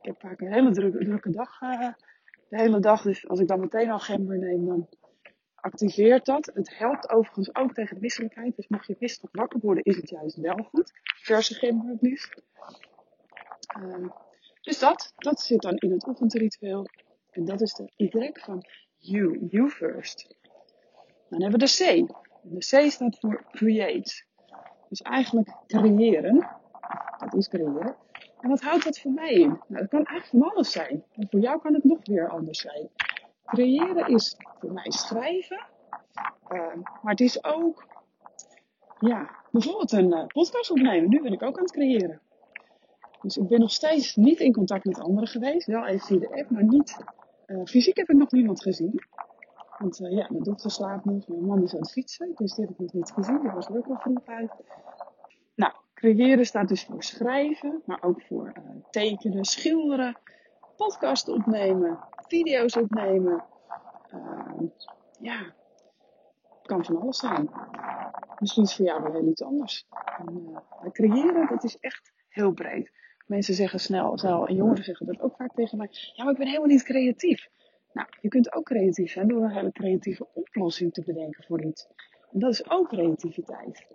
ik 0.00 0.06
heb 0.06 0.20
vaak 0.20 0.40
een 0.40 0.52
hele 0.52 0.70
drukke, 0.70 1.04
drukke 1.04 1.30
dag 1.30 1.60
uh, 1.60 1.92
de 2.48 2.60
hele 2.60 2.80
dag. 2.80 3.02
Dus 3.02 3.28
als 3.28 3.40
ik 3.40 3.48
dan 3.48 3.60
meteen 3.60 3.90
al 3.90 3.98
gember 3.98 4.38
neem, 4.38 4.66
dan 4.66 4.88
activeert 5.62 6.24
dat. 6.24 6.50
Het 6.54 6.78
helpt 6.78 7.10
overigens 7.10 7.54
ook 7.54 7.74
tegen 7.74 8.00
misselijkheid. 8.00 8.56
Dus 8.56 8.68
mocht 8.68 8.86
je 8.86 8.96
misselijk 8.98 9.36
wakker 9.36 9.60
worden, 9.60 9.84
is 9.84 9.96
het 9.96 10.10
juist 10.10 10.36
wel 10.36 10.68
goed. 10.70 10.92
Verse 11.02 11.54
gember 11.54 11.88
het 11.88 12.00
dus 14.60 14.78
dat, 14.78 15.12
dat 15.16 15.40
zit 15.40 15.62
dan 15.62 15.76
in 15.76 15.90
het 15.90 16.06
ochtendritueel. 16.06 16.86
En 17.30 17.44
dat 17.44 17.60
is 17.60 17.74
de 17.74 17.92
Y 17.96 18.30
van 18.32 18.64
you, 18.96 19.46
you 19.50 19.70
first. 19.70 20.36
Dan 21.28 21.42
hebben 21.42 21.60
we 21.60 21.66
de 21.66 22.04
C. 22.04 22.06
De 22.42 22.58
C 22.58 22.90
staat 22.90 23.18
voor 23.18 23.44
create. 23.50 24.24
Dus 24.88 25.02
eigenlijk 25.02 25.48
creëren. 25.66 26.48
Dat 27.18 27.34
is 27.34 27.48
creëren. 27.48 27.96
En 28.40 28.48
wat 28.48 28.60
houdt 28.60 28.84
dat 28.84 28.98
voor 28.98 29.10
mij 29.10 29.32
in? 29.32 29.48
Nou, 29.48 29.80
dat 29.80 29.88
kan 29.88 30.04
eigenlijk 30.04 30.26
van 30.26 30.52
alles 30.52 30.72
zijn. 30.72 31.04
En 31.12 31.26
voor 31.30 31.40
jou 31.40 31.60
kan 31.60 31.74
het 31.74 31.84
nog 31.84 31.98
weer 32.02 32.28
anders 32.28 32.60
zijn. 32.60 32.88
Creëren 33.44 34.06
is 34.06 34.36
voor 34.62 34.72
mij 34.72 34.90
schrijven. 34.90 35.66
Uh, 36.50 36.74
maar 37.02 37.12
het 37.12 37.20
is 37.20 37.44
ook, 37.44 37.86
ja, 38.98 39.30
bijvoorbeeld 39.50 39.92
een 39.92 40.12
uh, 40.12 40.26
podcast 40.26 40.70
opnemen. 40.70 41.08
Nu 41.08 41.22
ben 41.22 41.32
ik 41.32 41.42
ook 41.42 41.56
aan 41.56 41.62
het 41.62 41.72
creëren. 41.72 42.20
Dus 43.22 43.36
ik 43.36 43.48
ben 43.48 43.60
nog 43.60 43.70
steeds 43.70 44.16
niet 44.16 44.40
in 44.40 44.52
contact 44.52 44.84
met 44.84 45.00
anderen 45.00 45.28
geweest. 45.28 45.66
Wel 45.66 45.86
even 45.86 46.06
via 46.06 46.18
de 46.18 46.40
app, 46.40 46.50
maar 46.50 46.64
niet 46.64 46.96
uh, 47.46 47.64
fysiek 47.64 47.96
heb 47.96 48.08
ik 48.08 48.16
nog 48.16 48.30
niemand 48.30 48.62
gezien. 48.62 49.02
Want 49.78 50.00
uh, 50.00 50.12
ja, 50.12 50.26
mijn 50.30 50.42
dochter 50.42 50.70
slaapt 50.70 51.04
nog, 51.04 51.28
mijn 51.28 51.44
man 51.44 51.62
is 51.62 51.72
aan 51.74 51.80
het 51.80 51.92
fietsen, 51.92 52.32
dus 52.34 52.54
die 52.54 52.64
heb 52.64 52.74
ik 52.74 52.80
nog 52.80 52.92
niet 52.92 53.12
gezien. 53.14 53.40
Die 53.40 53.50
was 53.50 53.66
er 53.66 53.76
ook 53.76 53.86
al 53.86 53.98
vroeg 53.98 54.26
uit. 54.26 54.52
Nou, 55.54 55.72
creëren 55.94 56.46
staat 56.46 56.68
dus 56.68 56.84
voor 56.84 57.02
schrijven, 57.02 57.82
maar 57.84 58.02
ook 58.02 58.22
voor 58.22 58.52
tekenen, 58.90 59.44
schilderen, 59.44 60.18
podcast 60.76 61.28
opnemen, 61.28 61.98
video's 62.26 62.76
opnemen. 62.76 63.44
Uh, 64.14 64.68
ja, 65.20 65.54
kan 66.62 66.84
van 66.84 67.00
alles 67.00 67.18
zijn. 67.18 67.50
Misschien 68.38 68.62
is 68.62 68.76
voor 68.76 68.84
jou 68.84 69.02
wel 69.02 69.12
heel 69.12 69.28
iets 69.28 69.42
anders. 69.42 69.86
En, 70.18 70.62
creëren, 70.92 71.46
dat 71.48 71.64
is 71.64 71.78
echt 71.78 72.12
heel 72.28 72.52
breed. 72.52 72.90
Mensen 73.26 73.54
zeggen 73.54 73.80
snel, 73.80 74.18
snel, 74.18 74.46
en 74.46 74.54
jongeren 74.54 74.84
zeggen 74.84 75.06
dat 75.06 75.20
ook 75.20 75.36
vaak 75.36 75.54
tegen 75.54 75.78
mij. 75.78 75.88
Ja, 75.90 76.24
maar 76.24 76.32
ik 76.32 76.38
ben 76.38 76.46
helemaal 76.46 76.68
niet 76.68 76.82
creatief. 76.82 77.48
Nou, 77.92 78.08
je 78.20 78.28
kunt 78.28 78.52
ook 78.52 78.64
creatief 78.64 79.12
zijn 79.12 79.28
door 79.28 79.42
een 79.42 79.50
hele 79.50 79.72
creatieve 79.72 80.26
oplossing 80.34 80.92
te 80.92 81.02
bedenken 81.04 81.44
voor 81.44 81.62
iets. 81.62 81.86
En 82.32 82.38
dat 82.38 82.50
is 82.50 82.70
ook 82.70 82.88
creativiteit. 82.88 83.86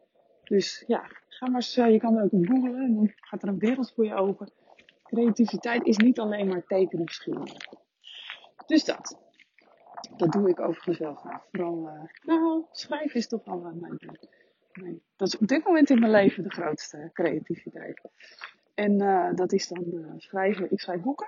Dus 0.43 0.83
ja, 0.87 1.03
ga 1.27 1.45
maar 1.45 1.55
eens, 1.55 1.75
je 1.75 1.99
kan 1.99 2.21
ook 2.21 2.31
op 2.31 2.45
googlen 2.45 2.75
en 2.75 2.95
dan 2.95 3.11
gaat 3.15 3.43
er 3.43 3.47
een 3.47 3.59
wereld 3.59 3.91
voor 3.91 4.05
je 4.05 4.15
open. 4.15 4.51
Creativiteit 5.03 5.85
is 5.85 5.97
niet 5.97 6.19
alleen 6.19 6.47
maar 6.47 6.63
tekenen 6.63 7.05
of. 7.05 7.57
Dus 8.65 8.85
dat. 8.85 9.26
Dat 10.17 10.31
doe 10.31 10.49
ik 10.49 10.59
overigens 10.59 10.97
wel 10.97 11.15
graag. 11.15 11.45
Vooral, 11.51 11.89
uh, 11.89 12.01
nou, 12.23 12.63
schrijven 12.71 13.15
is 13.15 13.27
toch 13.27 13.45
wel 13.45 13.59
mijn, 13.59 13.97
mijn, 14.73 15.01
Dat 15.15 15.27
is 15.27 15.37
op 15.37 15.47
dit 15.47 15.63
moment 15.63 15.89
in 15.89 15.99
mijn 15.99 16.11
leven 16.11 16.43
de 16.43 16.51
grootste 16.51 17.09
creativiteit. 17.13 18.01
En 18.73 19.01
uh, 19.01 19.33
dat 19.33 19.51
is 19.51 19.67
dan 19.67 19.83
uh, 19.93 20.13
schrijven. 20.17 20.71
Ik 20.71 20.79
schrijf 20.79 21.01
boeken. 21.01 21.27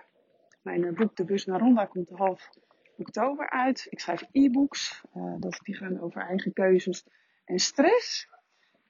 Mijn 0.62 0.94
boek 0.94 1.16
De 1.16 1.26
Bus 1.26 1.46
naar 1.46 1.60
Ronda 1.60 1.86
komt 1.86 2.10
half 2.10 2.50
oktober 2.98 3.50
uit. 3.50 3.88
Ik 3.90 4.00
schrijf 4.00 4.24
e-books. 4.32 5.04
Dat, 5.38 5.60
die 5.64 5.76
gaan 5.76 6.02
over 6.02 6.22
eigen 6.22 6.54
keuzes 6.54 7.06
en 7.46 7.60
stress. 7.60 8.30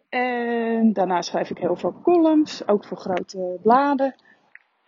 En 0.10 0.94
daarna 0.94 1.22
schrijf 1.22 1.50
ik 1.50 1.58
heel 1.58 1.76
veel 1.76 2.02
columns, 2.02 2.68
ook 2.68 2.86
voor 2.86 2.98
grote 2.98 3.60
bladen. 3.62 4.16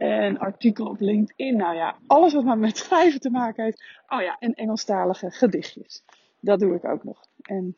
En 0.02 0.38
artikelen 0.38 0.92
op 0.92 1.00
LinkedIn. 1.00 1.58
Nou 1.58 1.76
ja, 1.76 1.96
alles 2.08 2.34
wat 2.34 2.44
maar 2.44 2.58
met 2.58 2.78
schrijven 2.84 3.20
te 3.20 3.30
maken 3.30 3.64
heeft. 3.64 3.84
Oh 4.08 4.22
ja, 4.22 4.38
en 4.40 4.54
Engelstalige 4.54 5.32
gedichtjes. 5.32 6.04
Dat 6.40 6.60
doe 6.60 6.76
ik 6.76 6.86
ook 6.86 7.04
nog. 7.04 7.28
En 7.42 7.76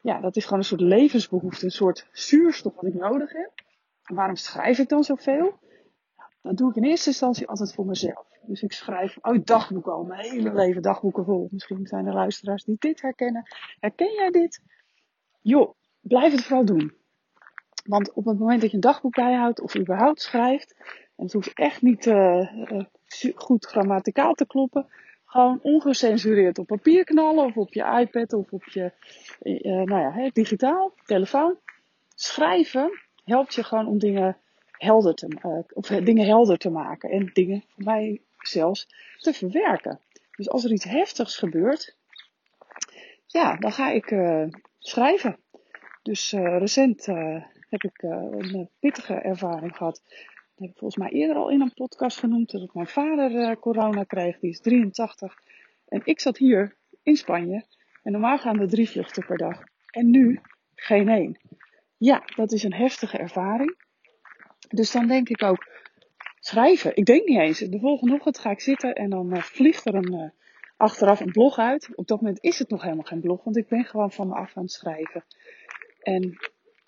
ja, 0.00 0.20
dat 0.20 0.36
is 0.36 0.44
gewoon 0.44 0.58
een 0.58 0.64
soort 0.64 0.80
levensbehoefte, 0.80 1.64
een 1.64 1.70
soort 1.70 2.08
zuurstof 2.12 2.74
wat 2.74 2.84
ik 2.84 2.94
nodig 2.94 3.32
heb. 3.32 3.50
Waarom 4.02 4.36
schrijf 4.36 4.78
ik 4.78 4.88
dan 4.88 5.04
zoveel? 5.04 5.58
Dat 6.42 6.56
doe 6.56 6.70
ik 6.70 6.76
in 6.76 6.84
eerste 6.84 7.08
instantie 7.08 7.48
altijd 7.48 7.74
voor 7.74 7.86
mezelf. 7.86 8.26
Dus 8.42 8.62
ik 8.62 8.72
schrijf 8.72 9.18
uit 9.20 9.46
dagboeken 9.46 9.92
al, 9.92 10.04
mijn 10.04 10.30
hele 10.30 10.54
leven 10.54 10.82
dagboeken 10.82 11.24
vol. 11.24 11.48
Misschien 11.50 11.86
zijn 11.86 12.06
er 12.06 12.14
luisteraars 12.14 12.64
die 12.64 12.76
dit 12.78 13.00
herkennen. 13.00 13.42
Herken 13.80 14.12
jij 14.12 14.30
dit? 14.30 14.62
Joh, 15.40 15.74
blijf 16.00 16.32
het 16.32 16.44
vooral 16.44 16.64
doen. 16.64 16.94
Want 17.84 18.12
op 18.12 18.24
het 18.24 18.38
moment 18.38 18.60
dat 18.60 18.70
je 18.70 18.76
een 18.76 18.82
dagboek 18.82 19.14
bijhoudt 19.14 19.60
of 19.60 19.76
überhaupt 19.76 20.20
schrijft, 20.20 20.74
en 21.16 21.24
het 21.24 21.32
hoeft 21.32 21.52
echt 21.54 21.82
niet 21.82 22.06
uh, 22.06 22.52
uh, 22.70 22.84
goed 23.34 23.66
grammaticaal 23.66 24.34
te 24.34 24.46
kloppen, 24.46 24.86
gewoon 25.24 25.58
ongecensureerd 25.62 26.58
op 26.58 26.66
papier 26.66 27.04
knallen 27.04 27.44
of 27.44 27.56
op 27.56 27.72
je 27.72 27.98
iPad 28.00 28.32
of 28.32 28.52
op 28.52 28.64
je, 28.64 28.92
uh, 29.42 29.82
nou 29.82 30.22
ja, 30.22 30.30
digitaal, 30.32 30.94
telefoon. 31.04 31.58
Schrijven 32.14 33.00
helpt 33.24 33.54
je 33.54 33.64
gewoon 33.64 33.86
om 33.86 33.98
dingen 33.98 34.36
helder 34.70 35.14
te, 35.14 35.64
of 35.72 35.86
dingen 35.86 36.26
helder 36.26 36.58
te 36.58 36.70
maken. 36.70 37.10
En 37.10 37.30
dingen, 37.32 37.64
voor 37.68 37.84
mij 37.84 38.20
zelfs, 38.38 38.88
te 39.18 39.32
verwerken. 39.32 40.00
Dus 40.36 40.48
als 40.48 40.64
er 40.64 40.72
iets 40.72 40.84
heftigs 40.84 41.36
gebeurt, 41.36 41.96
ja, 43.26 43.56
dan 43.56 43.72
ga 43.72 43.90
ik 43.90 44.16
schrijven. 44.78 45.38
Dus 46.02 46.32
recent 46.32 47.06
heb 47.68 47.82
ik 47.82 48.02
een 48.02 48.68
pittige 48.78 49.14
ervaring 49.14 49.76
gehad. 49.76 50.02
Heb 50.54 50.70
ik 50.70 50.78
volgens 50.78 50.96
mij 50.96 51.10
eerder 51.10 51.36
al 51.36 51.50
in 51.50 51.60
een 51.60 51.74
podcast 51.74 52.18
genoemd. 52.18 52.50
Dat 52.50 52.74
mijn 52.74 52.86
vader 52.86 53.58
corona 53.58 54.04
kreeg. 54.04 54.38
Die 54.38 54.50
is 54.50 54.60
83. 54.60 55.34
En 55.88 56.00
ik 56.04 56.20
zat 56.20 56.38
hier 56.38 56.76
in 57.02 57.16
Spanje. 57.16 57.64
En 58.02 58.12
normaal 58.12 58.38
gaan 58.38 58.60
er 58.60 58.68
drie 58.68 58.90
vluchten 58.90 59.26
per 59.26 59.36
dag. 59.36 59.62
En 59.90 60.10
nu 60.10 60.40
geen 60.74 61.08
één. 61.08 61.38
Ja, 61.96 62.22
dat 62.36 62.52
is 62.52 62.62
een 62.62 62.74
heftige 62.74 63.18
ervaring. 63.18 63.76
Dus 64.68 64.92
dan 64.92 65.06
denk 65.06 65.28
ik 65.28 65.42
ook, 65.42 65.66
schrijven. 66.40 66.96
Ik 66.96 67.04
denk 67.04 67.28
niet 67.28 67.38
eens. 67.38 67.58
De 67.58 67.78
volgende 67.78 68.14
ochtend 68.14 68.38
ga 68.38 68.50
ik 68.50 68.60
zitten 68.60 68.94
en 68.94 69.10
dan 69.10 69.36
uh, 69.36 69.42
vliegt 69.42 69.86
er 69.86 69.94
een, 69.94 70.12
uh, 70.12 70.30
achteraf 70.76 71.20
een 71.20 71.32
blog 71.32 71.58
uit. 71.58 71.88
Op 71.94 72.06
dat 72.06 72.20
moment 72.20 72.42
is 72.42 72.58
het 72.58 72.68
nog 72.70 72.82
helemaal 72.82 73.04
geen 73.04 73.20
blog, 73.20 73.44
want 73.44 73.56
ik 73.56 73.68
ben 73.68 73.84
gewoon 73.84 74.12
van 74.12 74.28
me 74.28 74.34
af 74.34 74.56
aan 74.56 74.62
het 74.62 74.72
schrijven. 74.72 75.24
En 76.02 76.36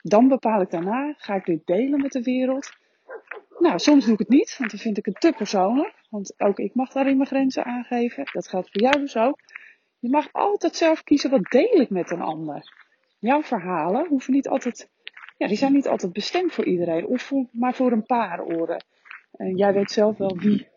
dan 0.02 0.28
bepaal 0.28 0.60
ik 0.60 0.70
daarna, 0.70 1.14
ga 1.16 1.34
ik 1.34 1.44
dit 1.44 1.66
delen 1.66 2.00
met 2.00 2.12
de 2.12 2.22
wereld? 2.22 2.72
Nou, 3.58 3.78
soms 3.78 4.04
doe 4.04 4.12
ik 4.12 4.18
het 4.18 4.28
niet, 4.28 4.56
want 4.58 4.70
dan 4.70 4.80
vind 4.80 4.98
ik 4.98 5.04
het 5.04 5.20
te 5.20 5.32
persoonlijk. 5.36 5.94
Want 6.10 6.40
ook 6.40 6.58
ik 6.58 6.74
mag 6.74 6.92
daarin 6.92 7.16
mijn 7.16 7.28
grenzen 7.28 7.64
aangeven. 7.64 8.28
Dat 8.32 8.48
geldt 8.48 8.70
voor 8.72 8.80
jou 8.80 8.98
dus 8.98 9.16
ook. 9.16 9.38
Je 9.98 10.08
mag 10.10 10.32
altijd 10.32 10.76
zelf 10.76 11.02
kiezen 11.02 11.30
wat 11.30 11.50
deel 11.50 11.80
ik 11.80 11.90
met 11.90 12.10
een 12.10 12.20
ander. 12.20 12.72
Jouw 13.18 13.42
verhalen 13.42 14.06
hoeven 14.08 14.32
niet 14.32 14.48
altijd, 14.48 14.90
ja, 15.36 15.46
die 15.46 15.56
zijn 15.56 15.72
niet 15.72 15.88
altijd 15.88 16.12
bestemd 16.12 16.52
voor 16.52 16.64
iedereen, 16.64 17.06
of 17.06 17.22
voor, 17.22 17.46
maar 17.52 17.74
voor 17.74 17.92
een 17.92 18.06
paar 18.06 18.42
oren. 18.42 18.84
En 19.32 19.56
jij 19.56 19.72
weet 19.72 19.90
zelf 19.90 20.16
wel 20.16 20.36
wie, 20.36 20.68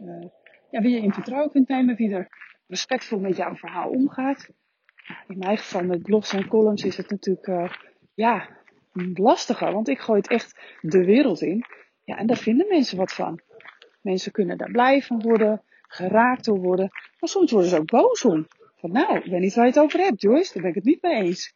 uh, 0.00 0.26
ja, 0.70 0.80
wie 0.80 0.94
je 0.94 1.00
in 1.00 1.12
vertrouwen 1.12 1.50
kunt 1.50 1.68
nemen, 1.68 1.96
wie 1.96 2.14
er 2.14 2.28
respectvol 2.66 3.18
met 3.18 3.36
jouw 3.36 3.54
verhaal 3.54 3.88
omgaat. 3.88 4.50
In 5.28 5.38
mijn 5.38 5.58
geval 5.58 5.84
met 5.84 6.02
blogs 6.02 6.32
en 6.32 6.48
columns 6.48 6.84
is 6.84 6.96
het 6.96 7.10
natuurlijk, 7.10 7.46
uh, 7.46 7.70
ja, 8.14 8.48
lastiger, 9.14 9.72
want 9.72 9.88
ik 9.88 9.98
gooi 9.98 10.20
het 10.20 10.30
echt 10.30 10.60
de 10.80 11.04
wereld 11.04 11.42
in. 11.42 11.64
Ja, 12.08 12.16
en 12.16 12.26
daar 12.26 12.36
vinden 12.36 12.68
mensen 12.68 12.96
wat 12.96 13.12
van. 13.12 13.40
Mensen 14.00 14.32
kunnen 14.32 14.58
daar 14.58 14.70
blij 14.70 15.02
van 15.02 15.20
worden, 15.22 15.62
geraakt 15.88 16.44
door 16.44 16.58
worden, 16.58 16.88
maar 16.90 17.28
soms 17.28 17.50
worden 17.50 17.70
ze 17.70 17.78
ook 17.78 17.90
boos 17.90 18.24
om. 18.24 18.46
Van 18.76 18.92
nou, 18.92 19.16
ik 19.16 19.30
weet 19.30 19.40
niet 19.40 19.54
waar 19.54 19.64
je 19.64 19.70
het 19.70 19.80
over 19.80 20.00
hebt, 20.00 20.20
Joyce, 20.20 20.52
daar 20.52 20.62
ben 20.62 20.70
ik 20.70 20.76
het 20.76 20.84
niet 20.84 21.02
mee 21.02 21.22
eens. 21.22 21.54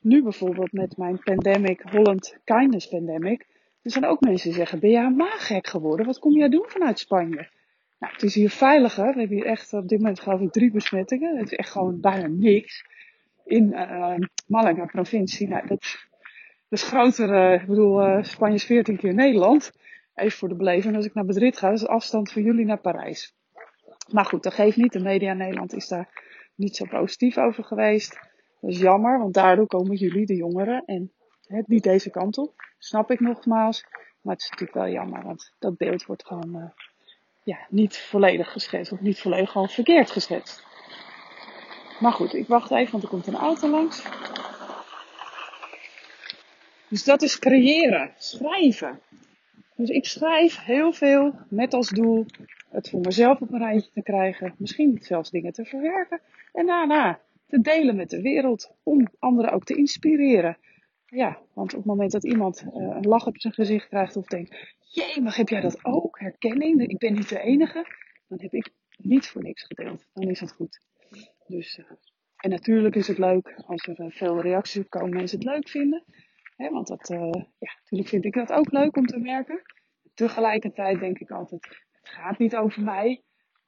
Nu 0.00 0.22
bijvoorbeeld 0.22 0.72
met 0.72 0.96
mijn 0.96 1.18
pandemic, 1.18 1.80
Holland 1.90 2.38
Kindness 2.44 2.88
Pandemic. 2.88 3.46
Er 3.82 3.90
zijn 3.90 4.04
ook 4.04 4.20
mensen 4.20 4.48
die 4.48 4.58
zeggen, 4.58 4.80
ben 4.80 4.90
je 4.90 4.96
helemaal 4.96 5.38
gek 5.38 5.66
geworden? 5.66 6.06
Wat 6.06 6.18
kom 6.18 6.32
jij 6.32 6.48
doen 6.48 6.64
vanuit 6.66 6.98
Spanje? 6.98 7.48
Nou, 7.98 8.12
het 8.12 8.22
is 8.22 8.34
hier 8.34 8.50
veiliger. 8.50 9.12
We 9.12 9.18
hebben 9.18 9.36
hier 9.36 9.46
echt 9.46 9.72
op 9.72 9.88
dit 9.88 9.98
moment 9.98 10.20
geloof 10.20 10.40
ik 10.40 10.52
drie 10.52 10.70
besmettingen. 10.70 11.36
Het 11.36 11.52
is 11.52 11.58
echt 11.58 11.70
gewoon 11.70 12.00
bijna 12.00 12.26
niks. 12.26 12.84
In 13.44 13.64
uh, 13.72 14.14
Malaga 14.46 14.84
provincie. 14.84 15.48
Nou, 15.48 15.66
dat, 15.66 16.06
is 16.68 16.82
groter. 16.82 17.28
Uh, 17.30 17.60
ik 17.60 17.66
bedoel, 17.66 18.06
uh, 18.06 18.22
Spanje 18.22 18.54
is 18.54 18.64
14 18.64 18.96
keer 18.96 19.14
Nederland. 19.14 19.72
Even 20.14 20.38
voor 20.38 20.48
de 20.48 20.56
beleving. 20.56 20.96
Als 20.96 21.06
ik 21.06 21.14
naar 21.14 21.24
Madrid 21.24 21.58
ga, 21.58 21.70
is 21.70 21.80
de 21.80 21.88
afstand 21.88 22.32
van 22.32 22.42
jullie 22.42 22.64
naar 22.64 22.80
Parijs. 22.80 23.34
Maar 24.12 24.24
goed, 24.24 24.42
dat 24.42 24.54
geeft 24.54 24.76
niet. 24.76 24.92
De 24.92 25.02
media 25.02 25.30
in 25.30 25.36
Nederland 25.36 25.74
is 25.74 25.88
daar 25.88 26.22
niet 26.54 26.76
zo 26.76 26.84
positief 26.84 27.38
over 27.38 27.64
geweest. 27.64 28.18
Dat 28.60 28.70
is 28.70 28.78
jammer, 28.78 29.18
want 29.18 29.34
daardoor 29.34 29.66
komen 29.66 29.96
jullie, 29.96 30.26
de 30.26 30.36
jongeren, 30.36 30.82
en 30.84 31.12
niet 31.66 31.82
deze 31.82 32.10
kant 32.10 32.38
op. 32.38 32.54
Snap 32.78 33.10
ik 33.10 33.20
nogmaals. 33.20 33.84
Maar 34.20 34.34
het 34.34 34.42
is 34.42 34.50
natuurlijk 34.50 34.78
wel 34.78 34.88
jammer, 34.88 35.22
want 35.22 35.52
dat 35.58 35.76
beeld 35.76 36.04
wordt 36.04 36.26
gewoon 36.26 36.56
uh, 36.56 36.64
ja, 37.42 37.58
niet 37.68 37.98
volledig 37.98 38.52
geschetst. 38.52 38.92
Of 38.92 39.00
niet 39.00 39.20
volledig 39.20 39.50
gewoon 39.50 39.68
verkeerd 39.68 40.10
geschetst. 40.10 40.66
Maar 42.00 42.12
goed, 42.12 42.34
ik 42.34 42.46
wacht 42.46 42.70
even, 42.70 42.92
want 42.92 43.02
er 43.02 43.08
komt 43.08 43.26
een 43.26 43.34
auto 43.34 43.68
langs. 43.68 44.02
Dus 46.88 47.04
dat 47.04 47.22
is 47.22 47.38
creëren, 47.38 48.12
schrijven. 48.16 49.00
Dus 49.76 49.88
ik 49.88 50.04
schrijf 50.04 50.64
heel 50.64 50.92
veel 50.92 51.34
met 51.48 51.74
als 51.74 51.88
doel 51.88 52.26
het 52.70 52.88
voor 52.90 53.00
mezelf 53.00 53.40
op 53.40 53.52
een 53.52 53.58
rijtje 53.58 53.90
te 53.90 54.02
krijgen. 54.02 54.54
Misschien 54.58 54.98
zelfs 55.00 55.30
dingen 55.30 55.52
te 55.52 55.64
verwerken. 55.64 56.20
En 56.52 56.66
daarna 56.66 57.20
te 57.46 57.60
delen 57.60 57.96
met 57.96 58.10
de 58.10 58.20
wereld. 58.20 58.74
Om 58.82 59.08
anderen 59.18 59.52
ook 59.52 59.64
te 59.64 59.74
inspireren. 59.74 60.56
Ja, 61.06 61.38
want 61.52 61.72
op 61.72 61.78
het 61.78 61.86
moment 61.86 62.12
dat 62.12 62.24
iemand 62.24 62.64
uh, 62.66 62.72
een 62.72 63.08
lach 63.08 63.26
op 63.26 63.40
zijn 63.40 63.52
gezicht 63.52 63.88
krijgt 63.88 64.16
of 64.16 64.26
denkt: 64.26 64.74
Jee, 64.80 65.22
maar 65.22 65.36
heb 65.36 65.48
jij 65.48 65.60
dat 65.60 65.84
ook? 65.84 66.18
Herkenning, 66.18 66.88
ik 66.88 66.98
ben 66.98 67.12
niet 67.12 67.28
de 67.28 67.40
enige. 67.40 67.86
Dan 68.28 68.38
heb 68.40 68.52
ik 68.52 68.70
niet 68.96 69.26
voor 69.26 69.42
niks 69.42 69.62
gedeeld. 69.62 70.04
Dan 70.12 70.30
is 70.30 70.40
het 70.40 70.52
goed. 70.52 70.80
Dus, 71.46 71.78
uh, 71.78 71.86
en 72.36 72.50
natuurlijk 72.50 72.94
is 72.94 73.06
het 73.06 73.18
leuk 73.18 73.62
als 73.66 73.86
er 73.86 74.00
uh, 74.00 74.10
veel 74.10 74.40
reacties 74.40 74.82
op 74.82 74.90
komen, 74.90 75.16
mensen 75.16 75.38
het 75.38 75.46
leuk 75.46 75.68
vinden. 75.68 76.04
Want 76.56 76.86
dat, 76.86 77.08
ja, 77.58 77.74
natuurlijk 77.82 78.08
vind 78.08 78.24
ik 78.24 78.34
dat 78.34 78.52
ook 78.52 78.72
leuk 78.72 78.96
om 78.96 79.06
te 79.06 79.18
merken. 79.18 79.62
Tegelijkertijd 80.14 81.00
denk 81.00 81.18
ik 81.18 81.30
altijd: 81.30 81.64
het 82.00 82.08
gaat 82.08 82.38
niet 82.38 82.56
over 82.56 82.82
mij. 82.82 83.22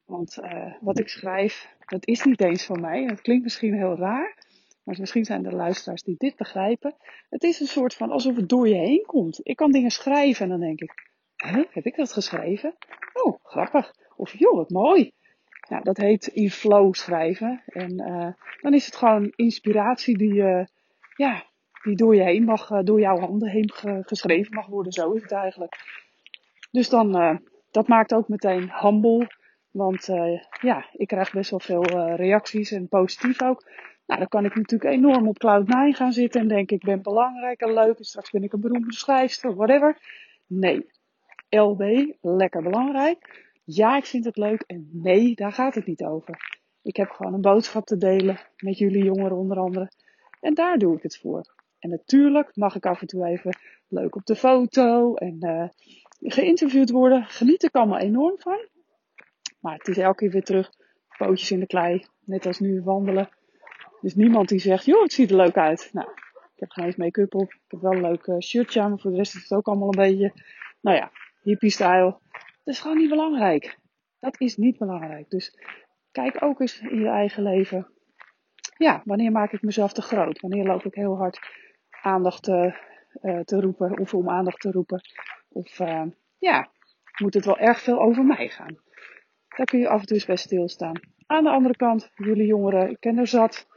Want 0.05 0.37
uh, 0.37 0.73
wat 0.79 0.99
ik 0.99 1.09
schrijf, 1.09 1.75
dat 1.85 2.07
is 2.07 2.23
niet 2.23 2.41
eens 2.41 2.65
van 2.65 2.81
mij. 2.81 3.03
Het 3.03 3.21
klinkt 3.21 3.43
misschien 3.43 3.73
heel 3.73 3.97
raar. 3.97 4.45
Maar 4.83 4.95
misschien 4.99 5.25
zijn 5.25 5.45
er 5.45 5.55
luisteraars 5.55 6.03
die 6.03 6.15
dit 6.17 6.35
begrijpen. 6.35 6.95
Het 7.29 7.43
is 7.43 7.59
een 7.59 7.67
soort 7.67 7.93
van 7.93 8.11
alsof 8.11 8.35
het 8.35 8.49
door 8.49 8.67
je 8.67 8.75
heen 8.75 9.03
komt. 9.05 9.39
Ik 9.43 9.55
kan 9.55 9.71
dingen 9.71 9.91
schrijven 9.91 10.43
en 10.43 10.49
dan 10.49 10.59
denk 10.59 10.81
ik, 10.81 11.09
heb 11.71 11.85
ik 11.85 11.95
dat 11.95 12.13
geschreven? 12.13 12.75
Oh, 13.13 13.39
grappig. 13.43 13.93
Of 14.15 14.39
joh, 14.39 14.55
wat 14.55 14.69
mooi. 14.69 15.11
Nou, 15.69 15.83
dat 15.83 15.97
heet 15.97 16.27
in 16.27 16.49
flow 16.49 16.93
schrijven. 16.93 17.61
En 17.65 18.01
uh, 18.01 18.33
dan 18.61 18.73
is 18.73 18.85
het 18.85 18.95
gewoon 18.95 19.33
inspiratie 19.35 20.17
die, 20.17 20.33
uh, 20.33 20.65
ja, 21.15 21.45
die 21.83 21.95
door 21.95 22.15
je 22.15 22.23
heen 22.23 22.43
mag, 22.43 22.67
door 22.83 22.99
jouw 22.99 23.19
handen 23.19 23.49
heen 23.49 23.71
geschreven 24.05 24.53
mag 24.53 24.65
worden. 24.65 24.91
Zo 24.91 25.11
is 25.11 25.21
het 25.21 25.31
eigenlijk. 25.31 25.75
Dus 26.71 26.89
dan, 26.89 27.39
dat 27.71 27.87
maakt 27.87 28.13
ook 28.13 28.27
meteen 28.27 28.71
humble 28.81 29.27
want 29.77 30.07
uh, 30.07 30.41
ja, 30.61 30.85
ik 30.93 31.07
krijg 31.07 31.33
best 31.33 31.49
wel 31.49 31.59
veel 31.59 31.83
reacties 32.15 32.71
en 32.71 32.87
positief 32.87 33.41
ook. 33.41 33.63
Nou, 34.05 34.19
dan 34.19 34.29
kan 34.29 34.45
ik 34.45 34.55
natuurlijk 34.55 34.93
enorm 34.93 35.27
op 35.27 35.37
Cloud9 35.45 35.95
gaan 35.95 36.11
zitten 36.11 36.41
en 36.41 36.47
denken 36.47 36.75
ik 36.75 36.83
ben 36.83 37.01
belangrijk 37.01 37.61
en 37.61 37.73
leuk 37.73 37.97
en 37.97 38.03
straks 38.03 38.29
ben 38.29 38.43
ik 38.43 38.53
een 38.53 38.61
beroemde 38.61 38.93
schrijfster, 38.93 39.55
whatever. 39.55 39.97
Nee, 40.47 40.85
LB, 41.49 42.13
lekker 42.21 42.63
belangrijk. 42.63 43.45
Ja, 43.63 43.97
ik 43.97 44.05
vind 44.05 44.25
het 44.25 44.37
leuk 44.37 44.61
en 44.61 44.89
nee, 44.91 45.35
daar 45.35 45.51
gaat 45.51 45.75
het 45.75 45.85
niet 45.85 46.03
over. 46.03 46.59
Ik 46.81 46.95
heb 46.95 47.09
gewoon 47.09 47.33
een 47.33 47.41
boodschap 47.41 47.85
te 47.85 47.97
delen 47.97 48.39
met 48.57 48.77
jullie 48.77 49.03
jongeren 49.03 49.37
onder 49.37 49.57
andere. 49.57 49.91
En 50.41 50.53
daar 50.53 50.77
doe 50.77 50.95
ik 50.95 51.03
het 51.03 51.17
voor. 51.17 51.55
En 51.79 51.89
natuurlijk 51.89 52.55
mag 52.55 52.75
ik 52.75 52.85
af 52.85 53.01
en 53.01 53.07
toe 53.07 53.25
even 53.25 53.57
leuk 53.87 54.15
op 54.15 54.25
de 54.25 54.35
foto 54.35 55.15
en 55.15 55.37
uh, 55.39 55.69
geïnterviewd 56.19 56.89
worden. 56.89 57.25
Geniet 57.25 57.63
ik 57.63 57.75
allemaal 57.75 57.99
enorm 57.99 58.35
van. 58.39 58.67
Maar 59.59 59.77
het 59.77 59.87
is 59.87 59.97
elke 59.97 60.17
keer 60.17 60.31
weer 60.31 60.43
terug, 60.43 60.71
pootjes 61.17 61.51
in 61.51 61.59
de 61.59 61.67
klei, 61.67 62.05
net 62.25 62.45
als 62.45 62.59
nu 62.59 62.81
wandelen. 62.81 63.29
Dus 64.01 64.15
niemand 64.15 64.49
die 64.49 64.59
zegt, 64.59 64.85
joh, 64.85 65.01
het 65.01 65.13
ziet 65.13 65.29
er 65.29 65.35
leuk 65.35 65.57
uit. 65.57 65.89
Nou, 65.93 66.09
ik 66.55 66.59
heb 66.59 66.71
geen 66.71 66.85
eens 66.85 66.95
make-up 66.95 67.35
op. 67.35 67.53
Ik 67.53 67.59
heb 67.67 67.81
wel 67.81 67.91
een 67.91 68.01
leuk 68.01 68.27
uh, 68.27 68.39
shirtje 68.39 68.81
aan, 68.81 68.89
maar 68.89 68.99
voor 68.99 69.11
de 69.11 69.17
rest 69.17 69.35
is 69.35 69.41
het 69.41 69.51
ook 69.51 69.67
allemaal 69.67 69.87
een 69.87 70.09
beetje, 70.09 70.33
nou 70.81 70.97
ja, 70.97 71.11
hippie-style. 71.41 72.17
Dat 72.63 72.75
is 72.75 72.79
gewoon 72.79 72.97
niet 72.97 73.09
belangrijk. 73.09 73.77
Dat 74.19 74.39
is 74.41 74.57
niet 74.57 74.77
belangrijk. 74.77 75.29
Dus 75.29 75.57
kijk 76.11 76.43
ook 76.43 76.59
eens 76.59 76.79
in 76.79 76.99
je 76.99 77.07
eigen 77.07 77.43
leven. 77.43 77.87
Ja, 78.77 79.01
wanneer 79.05 79.31
maak 79.31 79.51
ik 79.51 79.61
mezelf 79.61 79.93
te 79.93 80.01
groot? 80.01 80.39
Wanneer 80.39 80.65
loop 80.65 80.85
ik 80.85 80.93
heel 80.93 81.17
hard 81.17 81.39
aandacht 82.01 82.43
te, 82.43 82.75
uh, 83.21 83.39
te 83.39 83.61
roepen 83.61 83.99
of 83.99 84.13
om 84.13 84.29
aandacht 84.29 84.59
te 84.59 84.71
roepen? 84.71 85.01
Of 85.49 85.79
uh, 85.79 86.03
ja, 86.37 86.69
moet 87.21 87.33
het 87.33 87.45
wel 87.45 87.57
erg 87.57 87.81
veel 87.81 87.99
over 87.99 88.25
mij 88.25 88.49
gaan? 88.49 88.77
Daar 89.55 89.65
kun 89.65 89.79
je 89.79 89.89
af 89.89 89.99
en 89.99 90.05
toe 90.05 90.15
eens 90.15 90.25
bij 90.25 90.35
stilstaan. 90.35 90.99
Aan 91.25 91.43
de 91.43 91.49
andere 91.49 91.75
kant, 91.75 92.09
jullie 92.15 92.45
jongeren, 92.45 92.89
ik 92.89 92.99
ken 92.99 93.17
er 93.17 93.27
zat, 93.27 93.67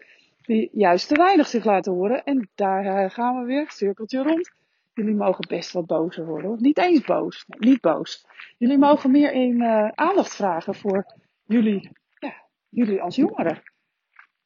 die 0.43 0.69
juist 0.73 1.09
te 1.09 1.15
weinig 1.15 1.47
zich 1.47 1.65
laten 1.65 1.93
horen. 1.93 2.25
En 2.25 2.51
daar 2.55 2.85
eh, 2.85 3.11
gaan 3.11 3.41
we 3.41 3.45
weer, 3.45 3.71
cirkeltje 3.71 4.23
rond. 4.23 4.53
Jullie 4.93 5.15
mogen 5.15 5.49
best 5.49 5.73
wat 5.73 5.87
bozer 5.87 6.27
worden. 6.27 6.57
Niet 6.59 6.79
eens 6.79 7.05
boos, 7.05 7.45
niet 7.47 7.81
boos. 7.81 8.27
Jullie 8.59 8.79
mogen 8.79 9.11
meer 9.11 9.33
in 9.33 9.63
aandacht 9.95 10.35
vragen 10.35 10.75
voor 10.75 11.05
jullie, 11.45 11.91
ja, 12.19 12.35
jullie 12.69 13.03
als 13.03 13.17
jongeren. 13.17 13.63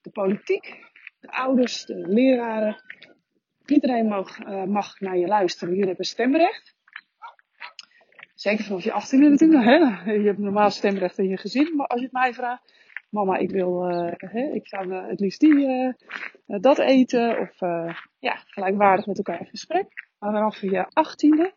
De 0.01 0.11
politiek, 0.11 0.79
de 1.21 1.29
ouders, 1.29 1.85
de 1.85 1.95
leraren. 1.95 2.83
Iedereen 3.67 4.07
mag, 4.07 4.39
uh, 4.39 4.65
mag 4.65 5.01
naar 5.01 5.17
je 5.17 5.27
luisteren. 5.27 5.73
Jullie 5.73 5.89
hebben 5.89 6.07
stemrecht. 6.07 6.75
Zeker 8.35 8.65
vanaf 8.65 8.85
je 8.85 8.93
18 8.93 9.21
natuurlijk. 9.31 9.65
Hè? 9.65 10.13
Je 10.13 10.27
hebt 10.27 10.39
normaal 10.39 10.71
stemrecht 10.71 11.19
in 11.19 11.29
je 11.29 11.37
gezin. 11.37 11.77
Maar 11.77 11.87
als 11.87 12.01
je 12.01 12.07
het 12.07 12.15
mij 12.15 12.35
vraagt. 12.35 12.83
Mama, 13.11 13.37
ik 13.37 13.51
wil, 13.51 13.91
uh, 13.91 14.13
hè, 14.17 14.53
ik 14.53 14.69
zou 14.69 14.95
het 14.95 15.21
liefst 15.21 15.41
die, 15.41 15.95
dat 16.47 16.79
eten. 16.79 17.39
Of 17.39 17.61
ja, 18.19 18.35
gelijkwaardig 18.47 19.07
met 19.07 19.17
elkaar 19.17 19.41
in 19.41 19.47
gesprek. 19.47 19.87
Maar 20.19 20.33
vanaf 20.33 20.61
je 20.61 20.87
achttiende, 20.89 21.55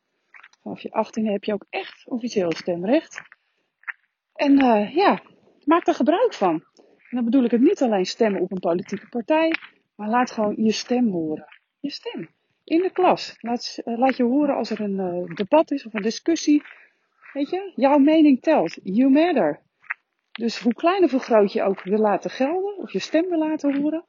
vanaf 0.62 0.80
je 0.80 0.92
achttiende 0.92 1.32
heb 1.32 1.44
je 1.44 1.54
ook 1.54 1.66
echt 1.70 2.08
officieel 2.08 2.52
stemrecht. 2.52 3.22
En 4.34 4.56
ja, 4.94 5.22
maak 5.66 5.88
er 5.88 5.94
gebruik 5.94 6.34
van. 6.34 6.64
En 7.10 7.16
dan 7.16 7.26
bedoel 7.26 7.44
ik 7.44 7.52
het 7.52 7.62
niet 7.62 7.82
alleen 7.82 8.06
stemmen 8.06 8.42
op 8.42 8.52
een 8.52 8.60
politieke 8.60 9.08
partij, 9.10 9.54
maar 9.96 10.10
laat 10.10 10.32
gewoon 10.32 10.56
je 10.64 10.72
stem 10.72 11.12
horen. 11.12 11.57
Je 11.80 11.92
stem. 11.92 12.30
In 12.64 12.82
de 12.82 12.92
klas. 12.92 13.36
Laat, 13.40 13.80
uh, 13.86 13.98
laat 13.98 14.18
je 14.18 14.24
horen 14.24 14.56
als 14.56 14.70
er 14.70 14.82
een 14.82 15.00
uh, 15.00 15.36
debat 15.36 15.72
is 15.72 15.86
of 15.86 15.94
een 15.94 16.02
discussie. 16.02 16.64
Weet 17.34 17.50
je, 17.50 17.72
jouw 17.76 17.98
mening 17.98 18.42
telt. 18.42 18.80
You 18.84 19.10
matter. 19.10 19.62
Dus 20.32 20.60
hoe 20.60 20.74
klein 20.74 21.04
of 21.04 21.12
hoe 21.12 21.20
groot 21.20 21.54
je 21.54 21.64
ook 21.64 21.84
wil 21.84 22.00
laten 22.00 22.30
gelden, 22.30 22.78
of 22.78 22.92
je 22.92 23.00
stem 23.00 23.30
wil 23.30 23.40
laten 23.40 23.82
horen, 23.82 24.06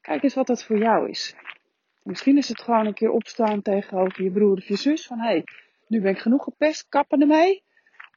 kijk 0.00 0.22
eens 0.22 0.34
wat 0.34 0.46
dat 0.46 0.64
voor 0.64 0.78
jou 0.78 1.08
is. 1.08 1.34
Misschien 2.02 2.36
is 2.36 2.48
het 2.48 2.60
gewoon 2.60 2.86
een 2.86 2.94
keer 2.94 3.10
opstaan 3.10 3.62
tegenover 3.62 4.22
je 4.22 4.30
broer 4.30 4.56
of 4.56 4.68
je 4.68 4.76
zus. 4.76 5.06
Van 5.06 5.18
hé, 5.18 5.26
hey, 5.26 5.44
nu 5.86 6.00
ben 6.00 6.10
ik 6.10 6.18
genoeg 6.18 6.44
gepest, 6.44 6.88
kappen 6.88 7.20
ermee. 7.20 7.62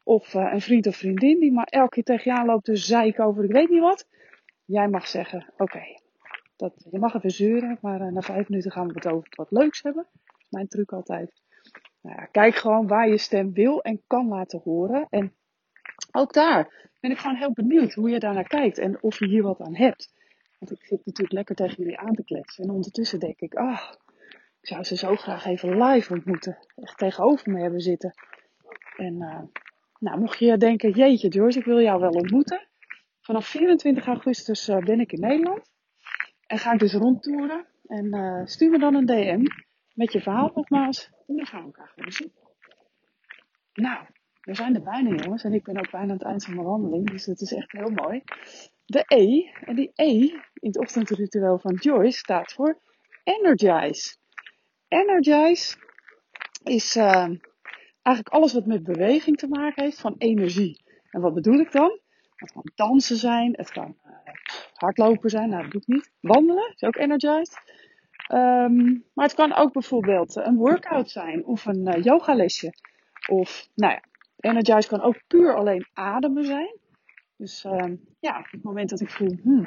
Of 0.04 0.34
uh, 0.34 0.54
een 0.54 0.62
vriend 0.62 0.88
of 0.88 0.96
vriendin 0.96 1.40
die 1.40 1.52
maar 1.52 1.68
elke 1.70 1.90
keer 1.90 2.04
tegen 2.04 2.32
je 2.32 2.38
aanloopt 2.38 2.66
te 2.66 2.76
zeiken 2.76 3.26
over 3.26 3.44
ik 3.44 3.52
weet 3.52 3.70
niet 3.70 3.80
wat. 3.80 4.08
Jij 4.66 4.88
mag 4.88 5.08
zeggen, 5.08 5.54
oké, 5.58 5.99
je 6.90 7.00
mag 7.00 7.14
even 7.14 7.32
zeuren, 7.32 7.78
maar 7.82 8.02
uh, 8.02 8.12
na 8.12 8.22
vijf 8.22 8.50
minuten 8.50 8.72
gaan 8.72 8.88
we 8.88 8.94
het 8.94 9.08
over 9.08 9.28
wat 9.36 9.52
leuks 9.52 9.82
hebben. 9.82 10.08
Dat 10.12 10.46
mijn 10.50 10.68
truc 10.68 10.92
altijd. 10.92 11.42
Nou 12.02 12.16
ja, 12.16 12.26
kijk 12.26 12.56
gewoon 12.56 12.88
waar 12.88 13.10
je 13.10 13.18
stem 13.18 13.54
wil 13.54 13.82
en 13.82 14.02
kan 14.08 14.28
laten 14.28 14.62
horen. 14.64 15.08
En 15.10 15.34
ook 16.12 16.34
daar 16.34 16.90
ben 17.00 17.12
ik 17.12 17.18
gewoon 17.18 17.36
heel 17.36 17.54
benieuwd 17.54 17.94
hoe 17.94 18.10
je 18.10 18.20
daar 18.20 18.34
naar 18.34 18.48
kijkt 18.48 18.78
en 18.78 19.04
of 19.04 19.20
je 19.20 19.28
hier 19.28 19.44
wat 19.44 19.62
aan 19.62 19.76
hebt. 19.76 20.14
Want 20.60 20.72
ik 20.72 20.86
zit 20.86 21.06
natuurlijk 21.06 21.36
lekker 21.36 21.56
tegen 21.56 21.76
jullie 21.84 22.00
aan 22.00 22.16
te 22.16 22.24
kletsen. 22.24 22.64
En 22.64 22.70
ondertussen 22.70 23.20
denk 23.20 23.40
ik, 23.40 23.54
ah, 23.54 23.92
ik 24.62 24.68
zou 24.68 24.84
ze 24.84 24.96
zo 24.96 25.16
graag 25.16 25.46
even 25.46 25.84
live 25.84 26.14
ontmoeten. 26.14 26.58
Echt 26.76 26.98
tegenover 26.98 27.52
me 27.52 27.62
hebben 27.62 27.82
zitten. 27.82 28.14
En 28.96 29.16
uh, 29.16 29.42
nou, 30.00 30.20
mocht 30.20 30.40
je 30.40 30.58
denken, 30.58 30.92
jeetje 30.92 31.28
Joyce, 31.28 31.60
ik 31.60 31.66
wil 31.66 31.82
jou 31.82 32.00
wel 32.00 32.12
ontmoeten. 32.12 32.68
Vanaf 33.22 33.48
24 33.48 34.06
augustus 34.06 34.70
uh, 34.70 34.78
ben 34.78 35.00
ik 35.00 35.12
in 35.12 35.20
Nederland. 35.20 35.72
En 36.50 36.58
ga 36.58 36.74
ik 36.74 36.80
dus 36.80 36.94
rondtoeren. 36.94 37.66
En 37.88 38.16
uh, 38.16 38.46
stuur 38.46 38.70
me 38.70 38.80
dan 38.80 38.96
een 38.96 39.06
DM 39.06 39.46
met 39.94 40.12
je 40.12 40.22
verhaal 40.22 40.52
nogmaals. 40.56 41.12
En 41.28 41.36
dan 41.36 41.46
gaan 41.46 41.60
we 41.60 41.66
elkaar 41.66 41.88
gewoon 41.88 42.12
zien. 42.12 42.32
Nou, 43.74 44.06
we 44.42 44.56
zijn 44.56 44.76
er 44.76 44.84
bijna 44.84 45.24
jongens. 45.24 45.44
En 45.44 45.54
ik 45.54 45.64
ben 45.64 45.78
ook 45.78 45.92
bijna 45.92 46.06
aan 46.06 46.18
het 46.18 46.24
eind 46.24 46.44
van 46.44 46.54
mijn 46.54 46.68
wandeling. 46.68 47.10
Dus 47.10 47.26
dat 47.26 47.42
is 47.42 47.54
echt 47.54 47.72
heel 47.72 47.90
mooi. 47.90 48.24
De 48.86 49.04
E, 49.08 49.52
en 49.66 49.76
die 49.76 49.92
E 49.96 50.12
in 50.54 50.68
het 50.68 50.78
ochtendritueel 50.78 51.60
van 51.60 51.74
Joyce 51.74 52.18
staat 52.18 52.54
voor 52.54 52.80
Energize. 53.24 54.16
Energize 54.88 55.78
is 56.64 56.96
uh, 56.96 57.30
eigenlijk 58.02 58.36
alles 58.36 58.54
wat 58.54 58.66
met 58.66 58.84
beweging 58.84 59.38
te 59.38 59.48
maken 59.48 59.84
heeft, 59.84 60.00
van 60.00 60.16
energie. 60.18 60.84
En 61.10 61.22
wat 61.22 61.34
bedoel 61.34 61.60
ik 61.60 61.72
dan? 61.72 62.00
Het 62.36 62.52
kan 62.52 62.72
dansen 62.76 63.18
zijn, 63.18 63.54
het 63.58 63.72
kan 63.72 63.98
uh, 64.06 64.12
hardlopen 64.80 65.30
zijn, 65.30 65.50
nou 65.50 65.62
dat 65.62 65.72
doe 65.72 65.82
ik 65.82 65.88
niet. 65.88 66.12
Wandelen 66.20 66.74
is 66.76 66.84
ook 66.84 66.96
energized. 66.96 67.62
Um, 68.34 69.04
maar 69.14 69.26
het 69.26 69.36
kan 69.36 69.56
ook 69.56 69.74
bijvoorbeeld 69.74 70.36
een 70.36 70.56
workout 70.56 71.10
zijn 71.10 71.46
of 71.46 71.66
een 71.66 71.88
uh, 71.88 72.04
yogalesje. 72.04 72.74
Of, 73.30 73.70
nou 73.76 73.94
ja, 73.94 74.02
energize 74.40 74.88
kan 74.88 75.02
ook 75.02 75.22
puur 75.28 75.56
alleen 75.56 75.88
ademen 75.94 76.46
zijn. 76.46 76.78
Dus 77.38 77.66
uh, 77.66 77.94
ja, 78.20 78.40
op 78.40 78.48
het 78.52 78.64
moment 78.64 78.90
dat 78.90 79.00
ik 79.00 79.10
voel, 79.10 79.38
hmm, 79.44 79.64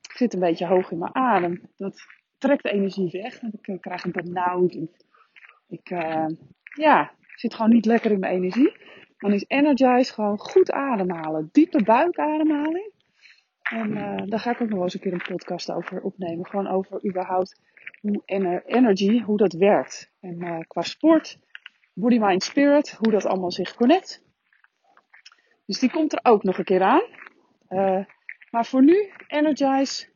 ik 0.00 0.16
zit 0.16 0.34
een 0.34 0.40
beetje 0.40 0.66
hoog 0.66 0.90
in 0.90 0.98
mijn 0.98 1.14
adem, 1.14 1.60
dat 1.76 2.00
trekt 2.38 2.62
de 2.62 2.70
energie 2.70 3.10
weg. 3.22 3.38
En 3.38 3.52
ik 3.62 3.80
krijg 3.80 4.04
een 4.04 4.12
benauwd. 4.12 4.78
Ik, 5.68 5.90
uh, 5.90 6.26
ja, 6.74 7.12
zit 7.34 7.54
gewoon 7.54 7.70
niet 7.70 7.86
lekker 7.86 8.10
in 8.10 8.18
mijn 8.18 8.34
energie. 8.34 8.76
Dan 9.18 9.32
is 9.32 9.44
Energize 9.46 10.12
gewoon 10.12 10.38
goed 10.38 10.72
ademhalen. 10.72 11.48
Diepe 11.52 11.82
buikademhaling. 11.82 12.92
En 13.68 13.96
uh, 13.96 14.22
daar 14.24 14.40
ga 14.40 14.50
ik 14.50 14.60
ook 14.60 14.68
nog 14.68 14.82
eens 14.82 14.94
een 14.94 15.00
keer 15.00 15.12
een 15.12 15.26
podcast 15.28 15.70
over 15.70 16.00
opnemen. 16.00 16.46
Gewoon 16.46 16.68
over 16.68 17.06
überhaupt 17.06 17.60
hoe 18.00 18.22
ener 18.24 18.64
energy, 18.64 19.22
hoe 19.22 19.36
dat 19.36 19.52
werkt. 19.52 20.12
En 20.20 20.44
uh, 20.44 20.58
qua 20.66 20.82
sport, 20.82 21.38
body, 21.94 22.18
mind, 22.18 22.42
spirit, 22.42 22.90
hoe 22.90 23.12
dat 23.12 23.26
allemaal 23.26 23.52
zich 23.52 23.74
connect. 23.74 24.26
Dus 25.66 25.78
die 25.78 25.90
komt 25.90 26.12
er 26.12 26.20
ook 26.22 26.42
nog 26.42 26.58
een 26.58 26.64
keer 26.64 26.82
aan. 26.82 27.02
Uh, 27.68 28.04
maar 28.50 28.66
voor 28.66 28.82
nu, 28.82 29.12
Energize, 29.26 30.06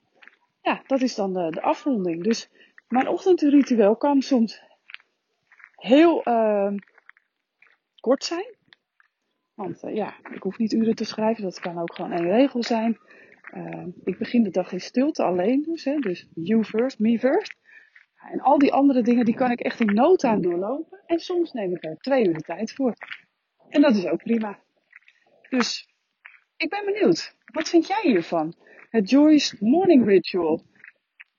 ja, 0.63 0.83
dat 0.87 1.01
is 1.01 1.15
dan 1.15 1.33
de, 1.33 1.51
de 1.51 1.63
afronding. 1.63 2.23
Dus 2.23 2.51
mijn 2.89 3.09
ochtendritueel 3.09 3.97
kan 3.97 4.23
soms 4.23 4.63
heel 5.77 6.29
uh, 6.29 6.73
kort 8.01 8.25
zijn. 8.25 8.55
Want 9.55 9.81
ja, 9.81 10.15
ik 10.31 10.43
hoef 10.43 10.59
niet 10.59 10.73
uren 10.73 10.95
te 10.95 11.05
schrijven, 11.05 11.43
dat 11.43 11.61
kan 11.61 11.79
ook 11.79 11.95
gewoon 11.95 12.13
één 12.13 12.31
regel 12.31 12.63
zijn. 12.63 12.99
Uh, 13.57 13.87
ik 14.05 14.19
begin 14.19 14.43
de 14.43 14.51
dag 14.51 14.73
in 14.73 14.81
stilte 14.81 15.23
alleen 15.23 15.63
dus, 15.63 15.85
hè, 15.85 15.99
dus 15.99 16.29
you 16.35 16.65
first, 16.65 16.99
me 16.99 17.19
first. 17.19 17.55
En 18.31 18.41
al 18.41 18.59
die 18.59 18.73
andere 18.73 19.03
dingen, 19.03 19.25
die 19.25 19.35
kan 19.35 19.51
ik 19.51 19.61
echt 19.61 19.81
in 19.81 19.95
no 19.95 20.17
time 20.17 20.41
doorlopen. 20.41 21.03
En 21.07 21.19
soms 21.19 21.53
neem 21.53 21.77
ik 21.77 21.85
er 21.85 21.97
twee 21.97 22.27
uur 22.27 22.35
de 22.35 22.41
tijd 22.41 22.73
voor. 22.73 22.95
En 23.69 23.81
dat 23.83 23.97
is 23.97 24.07
ook 24.07 24.23
prima. 24.23 24.59
Dus 25.49 25.89
ik 26.57 26.69
ben 26.69 26.85
benieuwd. 26.85 27.37
Wat 27.53 27.69
vind 27.69 27.87
jij 27.87 28.01
hiervan? 28.03 28.55
Het 28.91 29.11
Joyce 29.11 29.57
Morning 29.61 30.07
Ritual. 30.07 30.65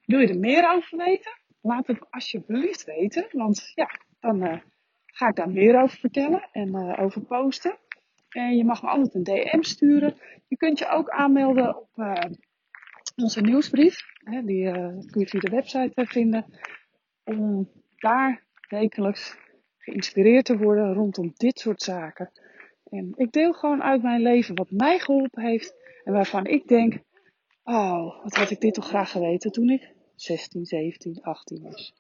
Wil 0.06 0.20
je 0.20 0.28
er 0.28 0.40
meer 0.40 0.72
over 0.72 0.98
weten? 0.98 1.32
Laat 1.62 1.88
het 1.88 2.12
alsjeblieft 2.12 2.84
weten. 2.84 3.28
Want 3.32 3.72
ja, 3.76 4.00
dan 4.20 4.44
uh, 4.44 4.60
ga 5.06 5.28
ik 5.28 5.36
daar 5.36 5.50
meer 5.50 5.82
over 5.82 5.98
vertellen 5.98 6.50
en 6.52 6.68
uh, 6.68 7.00
over 7.00 7.22
posten. 7.22 7.78
En 8.34 8.58
je 8.58 8.64
mag 8.64 8.82
me 8.82 8.90
altijd 8.90 9.16
een 9.16 9.24
DM 9.24 9.62
sturen. 9.62 10.16
Je 10.48 10.58
kunt 10.58 10.80
je 10.80 10.88
ook 10.88 11.10
aanmelden 11.10 11.78
op 11.78 11.90
uh, 11.96 12.14
onze 13.16 13.42
nieuwsbrief. 13.42 14.00
Hè, 14.24 14.44
die 14.44 14.72
kun 15.06 15.22
je 15.22 15.28
via 15.28 15.40
de 15.40 15.50
website 15.50 16.06
vinden. 16.06 16.46
Om 17.24 17.70
daar 17.96 18.44
wekelijks 18.70 19.38
geïnspireerd 19.78 20.46
te 20.46 20.58
worden 20.58 20.94
rondom 20.94 21.32
dit 21.36 21.60
soort 21.60 21.82
zaken. 21.82 22.32
En 22.90 23.14
ik 23.16 23.32
deel 23.32 23.54
gewoon 23.54 23.84
uit 23.84 24.02
mijn 24.02 24.22
leven 24.22 24.56
wat 24.56 24.72
mij 24.72 25.00
geholpen 25.00 25.44
heeft. 25.44 25.76
En 26.04 26.14
waarvan 26.14 26.46
ik 26.46 26.68
denk, 26.68 26.94
oh, 27.64 28.24
wat 28.24 28.36
had 28.36 28.50
ik 28.50 28.60
dit 28.60 28.74
toch 28.74 28.88
graag 28.88 29.12
geweten 29.12 29.52
toen 29.52 29.70
ik 29.70 29.94
16, 30.16 30.66
17, 30.66 31.22
18 31.22 31.62
was. 31.62 31.94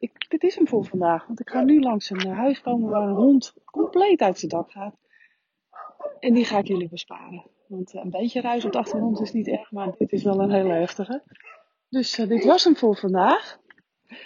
Ik, 0.00 0.28
dit 0.28 0.42
is 0.42 0.54
hem 0.56 0.68
voor 0.68 0.84
vandaag. 0.84 1.26
Want 1.26 1.40
ik 1.40 1.50
ga 1.50 1.60
nu 1.60 1.80
langs 1.80 2.10
een 2.10 2.28
huis 2.28 2.60
komen 2.60 2.90
waar 2.90 3.08
een 3.08 3.14
hond 3.14 3.54
compleet 3.64 4.20
uit 4.20 4.38
zijn 4.38 4.50
dak 4.50 4.70
gaat. 4.70 4.94
En 6.20 6.34
die 6.34 6.44
ga 6.44 6.58
ik 6.58 6.66
jullie 6.66 6.88
besparen. 6.88 7.46
Want 7.66 7.94
een 7.94 8.10
beetje 8.10 8.40
ruis 8.40 8.64
op 8.64 8.72
de 8.72 8.78
achtergrond 8.78 9.20
is 9.20 9.32
niet 9.32 9.48
erg, 9.48 9.70
maar 9.70 9.94
dit 9.98 10.12
is 10.12 10.22
wel 10.22 10.40
een 10.40 10.50
hele 10.50 10.72
heftige. 10.72 11.22
Dus 11.88 12.18
uh, 12.18 12.28
dit 12.28 12.44
was 12.44 12.64
hem 12.64 12.76
voor 12.76 12.96
vandaag. 12.96 13.58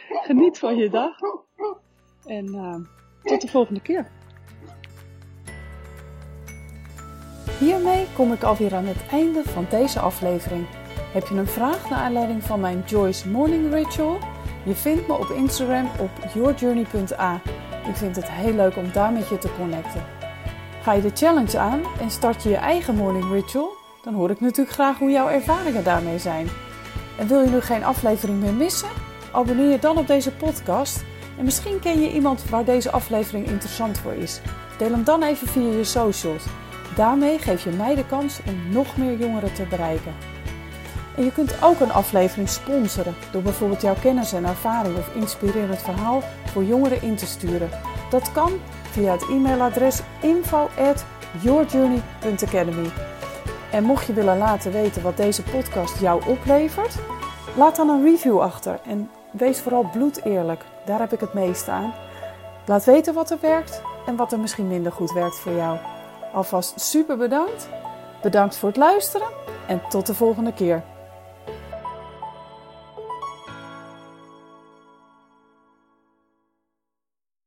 Geniet 0.08 0.58
van 0.58 0.76
je 0.76 0.90
dag. 0.90 1.16
En 2.26 2.46
uh, 2.46 2.76
tot 3.22 3.40
de 3.40 3.48
volgende 3.48 3.82
keer. 3.82 4.10
Hiermee 7.58 8.06
kom 8.14 8.32
ik 8.32 8.42
alweer 8.42 8.74
aan 8.74 8.86
het 8.86 9.06
einde 9.10 9.42
van 9.42 9.66
deze 9.70 10.00
aflevering. 10.00 10.66
Heb 11.12 11.26
je 11.26 11.34
een 11.34 11.46
vraag 11.46 11.90
naar 11.90 11.98
aanleiding 11.98 12.42
van 12.42 12.60
mijn 12.60 12.82
Joyce 12.86 13.28
Morning 13.28 13.72
Ritual? 13.72 14.18
Je 14.64 14.74
vindt 14.74 15.08
me 15.08 15.14
op 15.14 15.30
Instagram 15.30 15.90
op 15.98 16.10
yourjourney.a. 16.34 17.40
Ik 17.88 17.96
vind 17.96 18.16
het 18.16 18.30
heel 18.30 18.54
leuk 18.54 18.76
om 18.76 18.92
daar 18.92 19.12
met 19.12 19.28
je 19.28 19.38
te 19.38 19.54
connecten. 19.58 20.04
Ga 20.82 20.92
je 20.92 21.02
de 21.02 21.10
challenge 21.14 21.58
aan 21.58 21.80
en 22.00 22.10
start 22.10 22.42
je 22.42 22.48
je 22.48 22.56
eigen 22.56 22.94
morning 22.94 23.32
ritual? 23.32 23.72
Dan 24.02 24.14
hoor 24.14 24.30
ik 24.30 24.40
natuurlijk 24.40 24.74
graag 24.74 24.98
hoe 24.98 25.10
jouw 25.10 25.28
ervaringen 25.28 25.84
daarmee 25.84 26.18
zijn. 26.18 26.48
En 27.18 27.26
wil 27.26 27.40
je 27.40 27.50
nu 27.50 27.60
geen 27.60 27.84
aflevering 27.84 28.40
meer 28.40 28.52
missen? 28.52 28.88
Abonneer 29.32 29.70
je 29.70 29.78
dan 29.78 29.98
op 29.98 30.06
deze 30.06 30.32
podcast. 30.32 31.04
En 31.38 31.44
misschien 31.44 31.80
ken 31.80 32.00
je 32.00 32.12
iemand 32.12 32.48
waar 32.48 32.64
deze 32.64 32.90
aflevering 32.90 33.46
interessant 33.46 33.98
voor 33.98 34.12
is. 34.12 34.40
Deel 34.78 34.90
hem 34.90 35.04
dan 35.04 35.22
even 35.22 35.46
via 35.48 35.70
je 35.70 35.84
socials. 35.84 36.44
Daarmee 36.96 37.38
geef 37.38 37.64
je 37.64 37.70
mij 37.70 37.94
de 37.94 38.06
kans 38.06 38.40
om 38.48 38.72
nog 38.72 38.96
meer 38.96 39.18
jongeren 39.18 39.54
te 39.54 39.62
bereiken. 39.62 40.33
En 41.16 41.24
je 41.24 41.32
kunt 41.32 41.62
ook 41.62 41.80
een 41.80 41.92
aflevering 41.92 42.48
sponsoren 42.48 43.14
door 43.32 43.42
bijvoorbeeld 43.42 43.82
jouw 43.82 43.96
kennis 44.00 44.32
en 44.32 44.44
ervaring 44.44 44.96
of 44.96 45.14
inspirerend 45.14 45.82
verhaal 45.82 46.22
voor 46.44 46.64
jongeren 46.64 47.02
in 47.02 47.16
te 47.16 47.26
sturen. 47.26 47.68
Dat 48.10 48.32
kan 48.32 48.52
via 48.90 49.12
het 49.12 49.28
e-mailadres 49.28 50.00
info@yourjourney.academy. 50.20 52.90
En 53.70 53.84
mocht 53.84 54.06
je 54.06 54.12
willen 54.12 54.38
laten 54.38 54.72
weten 54.72 55.02
wat 55.02 55.16
deze 55.16 55.42
podcast 55.42 56.00
jou 56.00 56.22
oplevert, 56.26 56.94
laat 57.56 57.76
dan 57.76 57.88
een 57.88 58.04
review 58.04 58.40
achter 58.40 58.80
en 58.86 59.10
wees 59.30 59.60
vooral 59.60 59.88
bloedeerlijk. 59.92 60.64
Daar 60.84 60.98
heb 60.98 61.12
ik 61.12 61.20
het 61.20 61.34
meeste 61.34 61.70
aan. 61.70 61.92
Laat 62.66 62.84
weten 62.84 63.14
wat 63.14 63.30
er 63.30 63.38
werkt 63.40 63.82
en 64.06 64.16
wat 64.16 64.32
er 64.32 64.38
misschien 64.38 64.68
minder 64.68 64.92
goed 64.92 65.12
werkt 65.12 65.38
voor 65.38 65.52
jou. 65.52 65.78
Alvast 66.32 66.80
super 66.80 67.16
bedankt. 67.16 67.68
Bedankt 68.22 68.56
voor 68.56 68.68
het 68.68 68.78
luisteren 68.78 69.28
en 69.66 69.82
tot 69.88 70.06
de 70.06 70.14
volgende 70.14 70.52
keer. 70.52 70.82